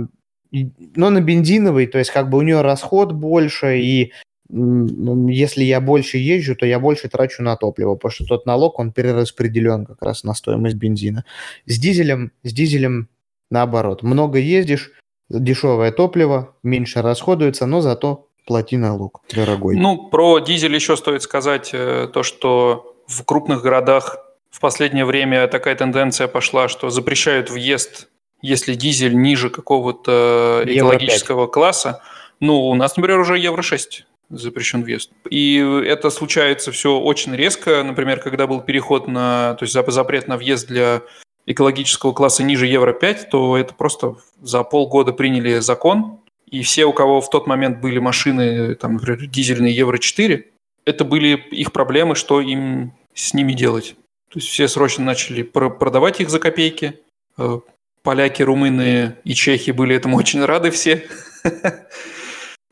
[0.52, 4.14] но на бензиновой, то есть как бы у нее расход больше, и
[4.48, 8.92] если я больше езжу, то я больше трачу на топливо, потому что тот налог, он
[8.92, 11.26] перераспределен как раз на стоимость бензина.
[11.66, 13.10] С дизелем, с дизелем
[13.50, 14.04] наоборот.
[14.04, 14.92] Много ездишь,
[15.30, 19.76] дешевое топливо, меньше расходуется, но зато плати налог дорогой.
[19.76, 24.18] Ну, про дизель еще стоит сказать э, то, что в крупных городах
[24.52, 28.08] в последнее время такая тенденция пошла, что запрещают въезд,
[28.42, 32.02] если дизель ниже какого-то экологического класса.
[32.40, 35.12] Ну, у нас, например, уже Евро-6 запрещен въезд.
[35.30, 37.84] И это случается все очень резко.
[37.84, 41.02] Например, когда был переход на, то есть запрет на въезд для
[41.46, 46.20] экологического класса ниже Евро-5, то это просто за полгода приняли закон,
[46.50, 50.46] и все, у кого в тот момент были машины, там, например, дизельные Евро-4,
[50.86, 53.96] это были их проблемы, что им с ними делать.
[54.30, 57.00] То есть все срочно начали продавать их за копейки.
[57.38, 57.60] Э,
[58.04, 61.06] поляки, румыны и чехи были этому очень рады все.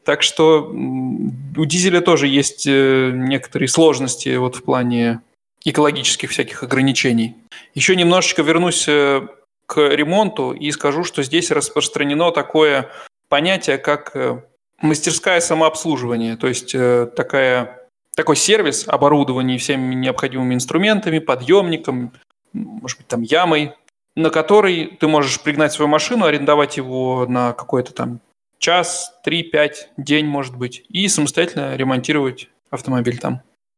[0.06, 5.22] Так что у дизеля тоже есть э, некоторые сложности вот в плане
[5.64, 7.38] экологических всяких ограничений.
[7.74, 9.26] Еще немножечко вернусь э,
[9.66, 12.90] к ремонту и скажу, что здесь распространено такое
[13.34, 14.44] понятие, как э,
[14.80, 16.76] мастерская самообслуживание, то есть
[17.16, 22.14] такая, такой сервис оборудования всеми необходимыми инструментами, подъемником,
[22.54, 23.74] может быть, там ямой,
[24.16, 28.20] на который ты можешь пригнать свою машину, арендовать его на какой-то там
[28.60, 33.38] час, три, пять, день, может быть, и самостоятельно ремонтировать автомобиль там.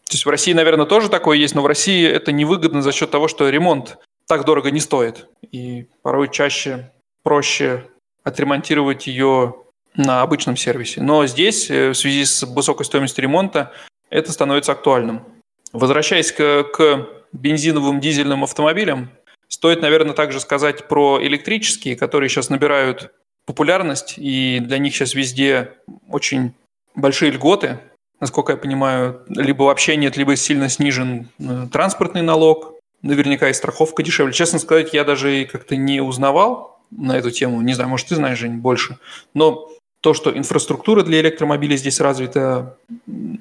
[0.10, 3.10] То есть в России, наверное, тоже такое есть, но в России это невыгодно за счет
[3.10, 5.30] того, что ремонт так дорого не стоит.
[5.50, 6.92] И порой чаще
[7.24, 7.86] проще
[8.26, 9.56] отремонтировать ее
[9.96, 11.02] на обычном сервисе.
[11.02, 13.72] Но здесь, э, в связи с высокой стоимостью ремонта,
[14.10, 15.24] это становится актуальным.
[15.72, 19.10] Возвращаясь к, к бензиновым дизельным автомобилям,
[19.48, 23.14] стоит, наверное, также сказать про электрические, которые сейчас набирают
[23.46, 25.74] популярность, и для них сейчас везде
[26.10, 26.54] очень
[26.96, 27.80] большие льготы.
[28.20, 34.02] Насколько я понимаю, либо вообще нет, либо сильно снижен э, транспортный налог, наверняка и страховка
[34.02, 34.34] дешевле.
[34.34, 37.62] Честно сказать, я даже как-то не узнавал на эту тему.
[37.62, 38.98] Не знаю, может, ты знаешь, Жень, больше.
[39.34, 39.70] Но
[40.02, 42.78] то, что инфраструктура для электромобилей здесь развита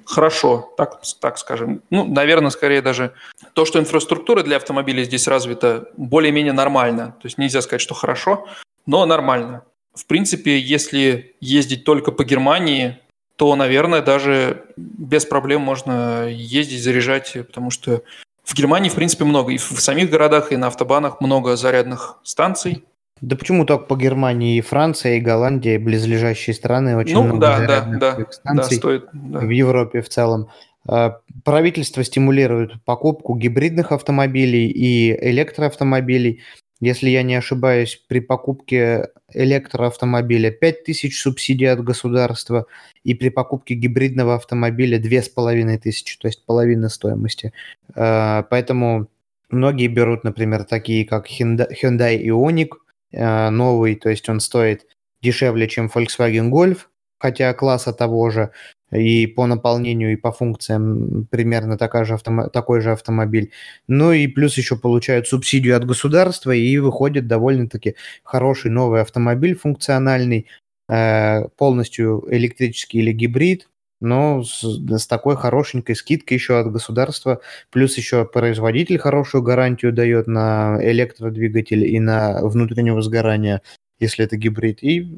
[0.06, 1.82] хорошо, так, так скажем.
[1.90, 3.12] Ну, наверное, скорее даже
[3.52, 7.16] то, что инфраструктура для автомобилей здесь развита более-менее нормально.
[7.20, 8.46] То есть нельзя сказать, что хорошо,
[8.86, 9.62] но нормально
[9.94, 12.98] в принципе, если ездить только по Германии,
[13.36, 18.02] то, наверное, даже без проблем можно ездить, заряжать, потому что
[18.44, 19.52] в Германии, в принципе, много.
[19.52, 22.84] И в самих городах, и на автобанах много зарядных станций.
[23.20, 24.58] Да почему только по Германии?
[24.58, 28.76] И Франция, и Голландия, и близлежащие страны очень ну, много да, да, да, станций да,
[28.76, 29.38] стоит, да.
[29.40, 30.48] в Европе в целом.
[30.86, 36.42] А, правительство стимулирует покупку гибридных автомобилей и электроавтомобилей.
[36.80, 42.66] Если я не ошибаюсь, при покупке электроавтомобиля 5000 субсидий от государства
[43.04, 47.52] и при покупке гибридного автомобиля 2500, то есть половина стоимости.
[47.94, 49.06] А, поэтому
[49.50, 52.70] многие берут, например, такие как Hyundai Ioniq
[53.16, 54.86] новый, то есть он стоит
[55.22, 56.86] дешевле, чем Volkswagen Golf,
[57.18, 58.50] хотя класса того же,
[58.92, 63.50] и по наполнению, и по функциям примерно такая же автомо- такой же автомобиль.
[63.88, 70.46] Ну и плюс еще получают субсидию от государства, и выходит довольно-таки хороший новый автомобиль функциональный,
[70.88, 73.68] э, полностью электрический или гибрид,
[74.04, 77.40] но с, с такой хорошенькой скидкой еще от государства,
[77.70, 83.62] плюс еще производитель хорошую гарантию дает на электродвигатель и на внутреннего сгорания
[84.00, 84.82] если это гибрид.
[84.82, 85.08] И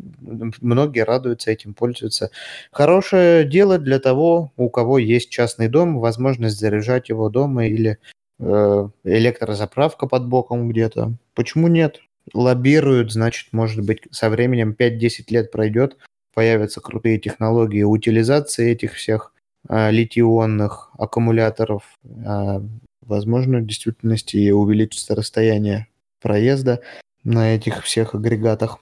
[0.61, 2.31] многие радуются этим, пользуются.
[2.71, 7.99] Хорошее дело для того, у кого есть частный дом, возможность заряжать его дома или
[8.39, 11.15] э, электрозаправка под боком где-то.
[11.35, 12.01] Почему нет?
[12.35, 15.97] Лоббируют, значит, может быть, со временем 5-10 лет пройдет,
[16.37, 19.33] появятся крутые технологии утилизации этих всех
[19.71, 21.83] э, литий-ионных аккумуляторов.
[22.05, 22.61] Э,
[23.01, 25.87] возможно, в действительности и увеличится расстояние
[26.21, 26.83] проезда
[27.25, 28.81] на этих всех агрегатах.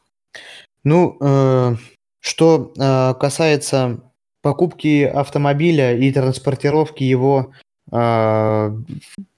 [0.82, 1.76] Ну, э,
[2.18, 4.00] что э, касается
[4.42, 7.52] покупки автомобиля и транспортировки его
[7.92, 8.76] э,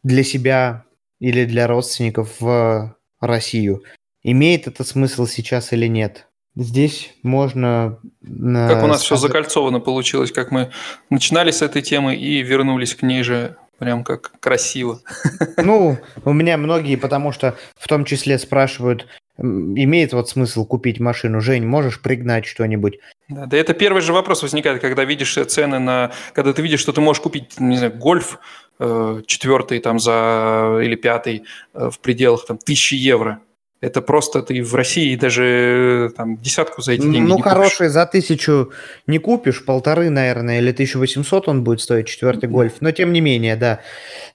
[0.03, 0.85] для себя
[1.21, 3.83] или для родственников в Россию,
[4.23, 6.27] имеет это смысл сейчас или нет?
[6.57, 7.99] Здесь можно...
[8.23, 10.71] Как у нас все закольцовано получилось, как мы
[11.11, 15.01] начинали с этой темы и вернулись к ней же Прям как красиво.
[15.59, 19.07] Ну, у меня многие, потому что в том числе спрашивают,
[19.39, 21.41] имеет вот смысл купить машину.
[21.41, 22.99] Жень, можешь пригнать что-нибудь?
[23.29, 26.13] Да, да это первый же вопрос возникает, когда видишь цены на...
[26.33, 28.39] Когда ты видишь, что ты можешь купить, не знаю, гольф
[28.79, 30.81] э, четвертый там за...
[30.83, 33.41] или пятый э, в пределах там тысячи евро.
[33.83, 37.79] Это просто ты в России даже э, там десятку за эти деньги Ну, не хороший
[37.79, 37.93] купишь.
[37.93, 38.73] за тысячу
[39.07, 42.75] не купишь, полторы, наверное, или 1800 он будет стоить, четвертый гольф.
[42.81, 43.81] Но тем не менее, да.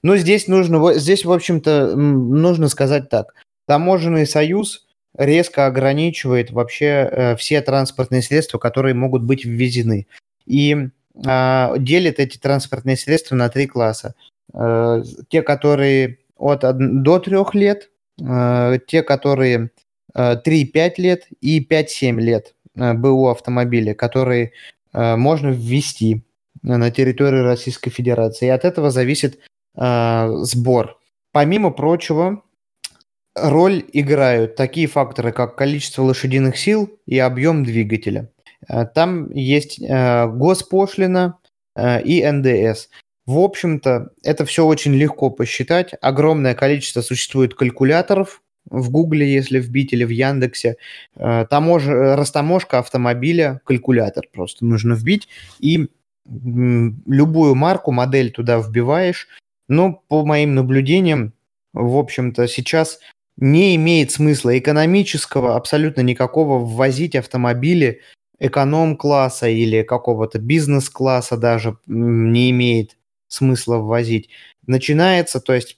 [0.03, 3.33] Но здесь нужно, здесь, в общем-то, нужно сказать так.
[3.65, 4.85] Таможенный союз
[5.17, 10.07] резко ограничивает вообще э, все транспортные средства, которые могут быть ввезены.
[10.45, 10.89] И
[11.25, 14.13] э, делит эти транспортные средства на три класса.
[14.53, 17.90] Э, те, которые от до трех лет,
[18.87, 19.71] те, которые
[20.13, 24.53] э, 3-5 лет и 5-7 лет э, БУ автомобиля, которые
[24.93, 26.23] э, можно ввести
[26.61, 28.47] на территорию Российской Федерации.
[28.47, 29.39] И от этого зависит
[29.75, 30.97] э, сбор.
[31.31, 32.43] Помимо прочего,
[33.35, 38.29] Роль играют такие факторы, как количество лошадиных сил и объем двигателя.
[38.67, 41.37] Э, там есть э, госпошлина
[41.75, 42.89] э, и НДС.
[43.31, 45.93] В общем-то, это все очень легко посчитать.
[46.01, 50.75] Огромное количество существует калькуляторов в Гугле, если вбить, или в Яндексе.
[51.15, 51.85] Тамож...
[51.87, 55.29] Растаможка автомобиля, калькулятор просто нужно вбить,
[55.59, 55.87] и
[56.25, 59.29] любую марку, модель туда вбиваешь.
[59.69, 61.31] Но по моим наблюдениям,
[61.71, 62.99] в общем-то, сейчас
[63.37, 68.01] не имеет смысла экономического абсолютно никакого ввозить автомобили
[68.39, 72.97] эконом-класса или какого-то бизнес-класса даже не имеет
[73.31, 74.29] смысла ввозить.
[74.67, 75.77] Начинается, то есть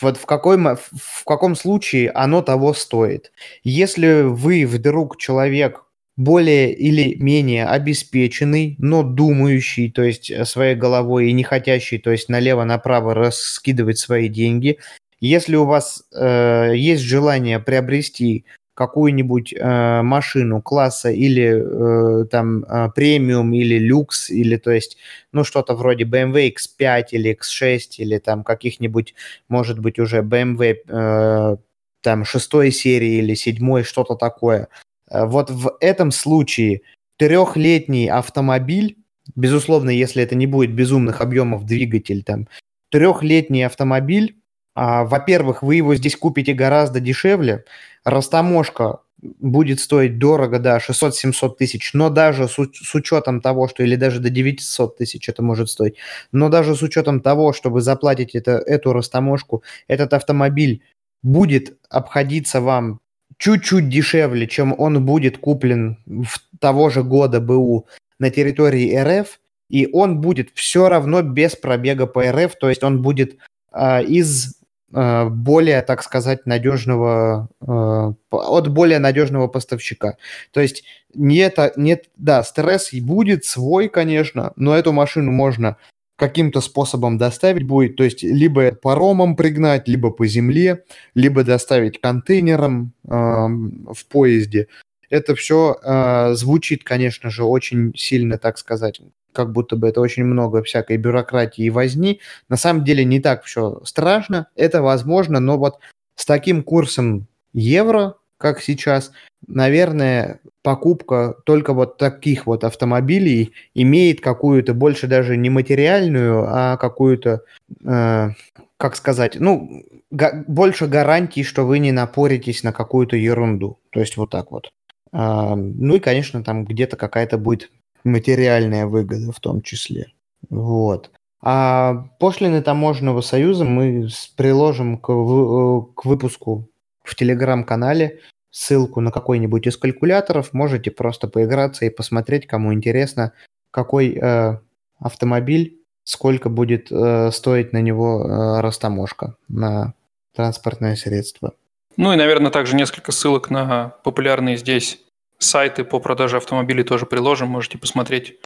[0.00, 3.32] вот в, какой, в каком случае оно того стоит.
[3.62, 5.84] Если вы вдруг человек
[6.16, 12.28] более или менее обеспеченный, но думающий, то есть своей головой и не хотящий, то есть
[12.28, 14.78] налево-направо раскидывать свои деньги,
[15.20, 18.44] если у вас э, есть желание приобрести
[18.86, 24.96] какую-нибудь э, машину класса или э, там э, премиум или люкс или то есть
[25.32, 29.14] ну что-то вроде BMW X5 или X6 или там каких-нибудь
[29.48, 31.56] может быть уже BMW э,
[32.00, 34.66] там шестой серии или седьмой что-то такое.
[35.10, 36.80] Э, вот в этом случае
[37.18, 38.96] трехлетний автомобиль
[39.36, 42.48] безусловно если это не будет безумных объемов двигатель там
[42.90, 44.41] трехлетний автомобиль
[44.74, 47.64] во-первых, вы его здесь купите гораздо дешевле.
[48.04, 53.96] Растаможка будет стоить дорого, да, 600-700 тысяч, но даже с, с учетом того, что или
[53.96, 55.96] даже до 900 тысяч это может стоить,
[56.32, 60.82] но даже с учетом того, чтобы заплатить это, эту растаможку, этот автомобиль
[61.22, 63.00] будет обходиться вам
[63.38, 67.86] чуть-чуть дешевле, чем он будет куплен в того же года БУ
[68.18, 69.38] на территории РФ,
[69.70, 73.36] и он будет все равно без пробега по РФ, то есть он будет
[73.72, 74.56] э, из
[74.92, 80.16] более, так сказать, надежного, э, от более надежного поставщика.
[80.52, 85.76] То есть нет, нет, да, стресс будет свой, конечно, но эту машину можно
[86.16, 92.92] каким-то способом доставить будет, то есть либо паромом пригнать, либо по земле, либо доставить контейнером
[93.04, 94.68] э, в поезде.
[95.10, 99.00] Это все э, звучит, конечно же, очень сильно, так сказать,
[99.32, 102.20] как будто бы это очень много всякой бюрократии и возни.
[102.48, 105.78] На самом деле не так все страшно, это возможно, но вот
[106.14, 109.12] с таким курсом евро, как сейчас,
[109.46, 117.42] наверное, покупка только вот таких вот автомобилей имеет какую-то больше даже не материальную, а какую-то,
[117.84, 118.30] э,
[118.76, 123.78] как сказать, ну, га- больше гарантий, что вы не напоритесь на какую-то ерунду.
[123.90, 124.72] То есть вот так вот.
[125.12, 127.70] А, ну и, конечно, там где-то какая-то будет
[128.04, 130.12] материальная выгода в том числе.
[130.50, 131.10] Вот.
[131.40, 136.68] А пошлины таможенного союза мы приложим к, в, к выпуску
[137.02, 138.20] в телеграм-канале
[138.50, 140.52] ссылку на какой-нибудь из калькуляторов.
[140.52, 143.32] Можете просто поиграться и посмотреть, кому интересно,
[143.70, 144.58] какой э,
[144.98, 149.94] автомобиль, сколько будет э, стоить на него э, растаможка на
[150.34, 151.54] транспортное средство.
[151.96, 155.00] Ну и, наверное, также несколько ссылок на популярные здесь
[155.42, 158.38] сайты по продаже автомобилей тоже приложим, можете посмотреть,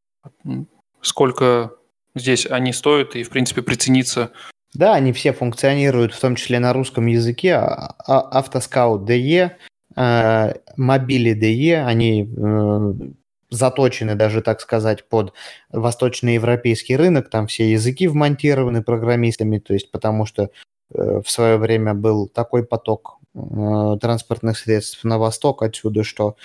[1.00, 1.72] сколько
[2.14, 4.32] здесь они стоят и, в принципе, прицениться.
[4.74, 7.54] Да, они все функционируют, в том числе на русском языке.
[7.54, 9.52] А, а, Автоскаут DE,
[9.96, 12.92] э, Мобили DE, они э,
[13.50, 15.32] заточены даже, так сказать, под
[15.70, 17.30] восточноевропейский рынок.
[17.30, 20.50] Там все языки вмонтированы программистами, то есть потому что
[20.92, 23.18] э, в свое время был такой поток
[24.00, 26.36] транспортных средств на восток отсюда, что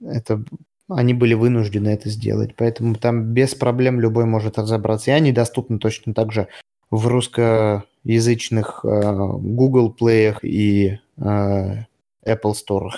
[0.00, 0.42] это
[0.88, 2.54] они были вынуждены это сделать.
[2.56, 5.10] Поэтому там без проблем любой может разобраться.
[5.10, 6.48] И они доступны точно так же
[6.90, 12.90] в русскоязычных э, Google Play и э, Apple Store.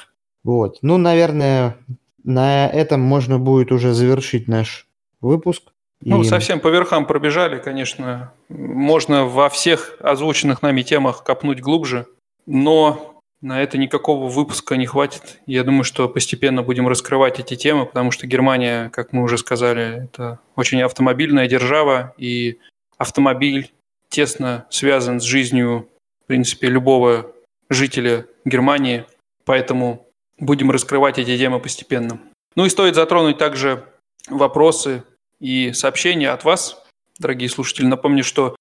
[0.44, 0.78] Вот.
[0.82, 1.76] Ну, наверное,
[2.24, 4.86] на этом можно будет уже завершить наш
[5.20, 5.72] выпуск.
[6.00, 6.24] Ну, и...
[6.24, 8.32] совсем по верхам пробежали, конечно.
[8.48, 12.06] Можно во всех озвученных нами темах копнуть глубже,
[12.46, 15.40] но на это никакого выпуска не хватит.
[15.46, 20.04] Я думаю, что постепенно будем раскрывать эти темы, потому что Германия, как мы уже сказали,
[20.04, 22.58] это очень автомобильная держава, и
[22.96, 23.72] автомобиль
[24.08, 25.88] тесно связан с жизнью,
[26.24, 27.32] в принципе, любого
[27.68, 29.04] жителя Германии,
[29.44, 30.06] поэтому
[30.38, 32.20] будем раскрывать эти темы постепенно.
[32.56, 33.84] Ну и стоит затронуть также
[34.28, 35.04] вопросы
[35.38, 36.84] и сообщения от вас,
[37.18, 37.86] дорогие слушатели.
[37.86, 38.56] Напомню, что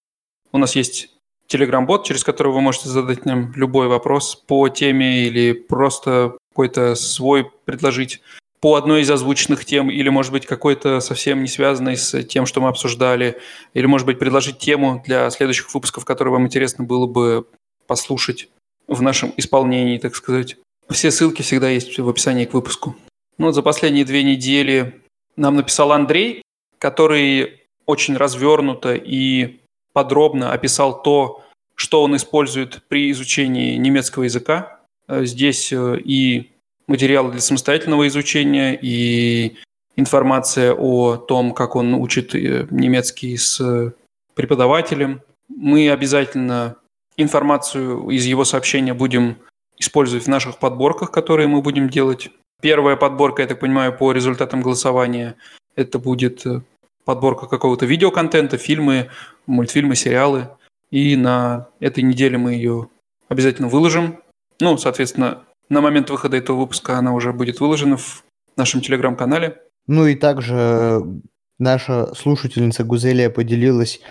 [0.51, 1.16] у нас есть
[1.47, 7.49] телеграм-бот, через который вы можете задать нам любой вопрос по теме или просто какой-то свой
[7.65, 8.21] предложить
[8.59, 12.59] по одной из озвученных тем, или, может быть, какой-то совсем не связанный с тем, что
[12.59, 13.37] мы обсуждали,
[13.73, 17.45] или, может быть, предложить тему для следующих выпусков, которые вам интересно было бы
[17.85, 18.49] послушать
[18.87, 20.57] в нашем исполнении, так сказать.
[20.89, 22.95] Все ссылки всегда есть в описании к выпуску.
[23.37, 25.01] Ну, вот за последние две недели
[25.35, 26.41] нам написал Андрей,
[26.79, 29.59] который очень развернуто и
[29.97, 31.41] подробно описал то,
[31.73, 34.79] что он использует при изучении немецкого языка.
[35.07, 36.51] Э, здесь э, и
[36.87, 39.55] материалы для самостоятельного изучения, и
[39.95, 43.91] информация о том, как он учит э, немецкий с
[44.35, 45.21] преподавателем.
[45.49, 46.75] Мы обязательно
[47.17, 49.37] информацию из его сообщения будем
[49.79, 52.29] использовать в наших подборках, которые мы будем делать.
[52.61, 55.37] Первая подборка, я так понимаю, по результатам голосования,
[55.75, 56.45] это будет
[57.07, 59.09] подборка какого-то видеоконтента, фильмы,
[59.45, 60.49] мультфильмы, сериалы.
[60.91, 62.89] И на этой неделе мы ее
[63.29, 64.19] обязательно выложим.
[64.59, 68.25] Ну, соответственно, на момент выхода этого выпуска она уже будет выложена в
[68.57, 69.61] нашем телеграм-канале.
[69.87, 71.01] Ну и также
[71.57, 74.01] наша слушательница Гузелия поделилась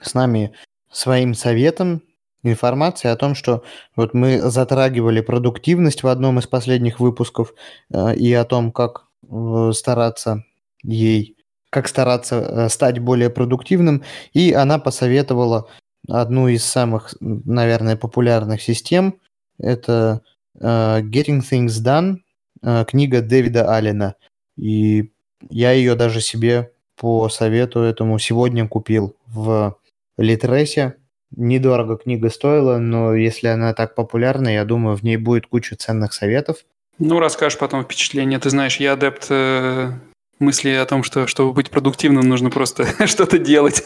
[0.00, 0.52] с нами
[0.92, 2.02] своим советом,
[2.44, 3.64] информацией о том, что
[3.96, 7.54] вот мы затрагивали продуктивность в одном из последних выпусков
[7.92, 10.44] э, и о том, как э, стараться
[10.84, 11.37] ей
[11.70, 15.68] как стараться э, стать более продуктивным, и она посоветовала
[16.08, 19.18] одну из самых, наверное, популярных систем.
[19.58, 20.22] Это
[20.58, 22.18] uh, Getting Things Done,
[22.64, 24.14] uh, книга Дэвида Аллена.
[24.56, 25.10] И
[25.50, 29.76] я ее даже себе по совету этому сегодня купил в
[30.16, 30.96] Литресе.
[31.36, 36.14] Недорого книга стоила, но если она так популярна, я думаю, в ней будет куча ценных
[36.14, 36.64] советов.
[36.98, 38.38] Ну, расскажешь потом впечатление.
[38.38, 39.92] Ты знаешь, я адепт э,
[40.38, 43.84] мысли о том, что чтобы быть продуктивным, нужно просто что-то делать.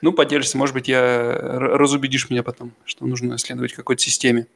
[0.00, 4.46] ну, поделишься, может быть, я разубедишь меня потом, что нужно следовать какой-то системе.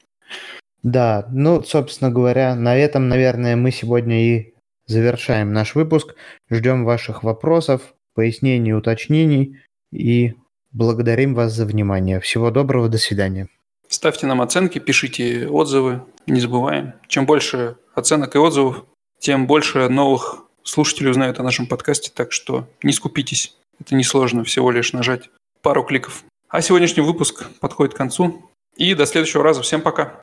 [0.82, 4.54] Да, ну, собственно говоря, на этом, наверное, мы сегодня и
[4.86, 6.14] завершаем наш выпуск.
[6.50, 9.60] Ждем ваших вопросов, пояснений, уточнений
[9.92, 10.34] и
[10.72, 12.20] благодарим вас за внимание.
[12.20, 13.48] Всего доброго, до свидания.
[13.88, 16.94] Ставьте нам оценки, пишите отзывы, не забываем.
[17.08, 18.84] Чем больше оценок и отзывов,
[19.18, 23.54] тем больше новых слушатели узнают о нашем подкасте, так что не скупитесь.
[23.80, 25.30] Это несложно, всего лишь нажать
[25.62, 26.24] пару кликов.
[26.48, 28.50] А сегодняшний выпуск подходит к концу.
[28.76, 29.62] И до следующего раза.
[29.62, 30.12] Всем пока.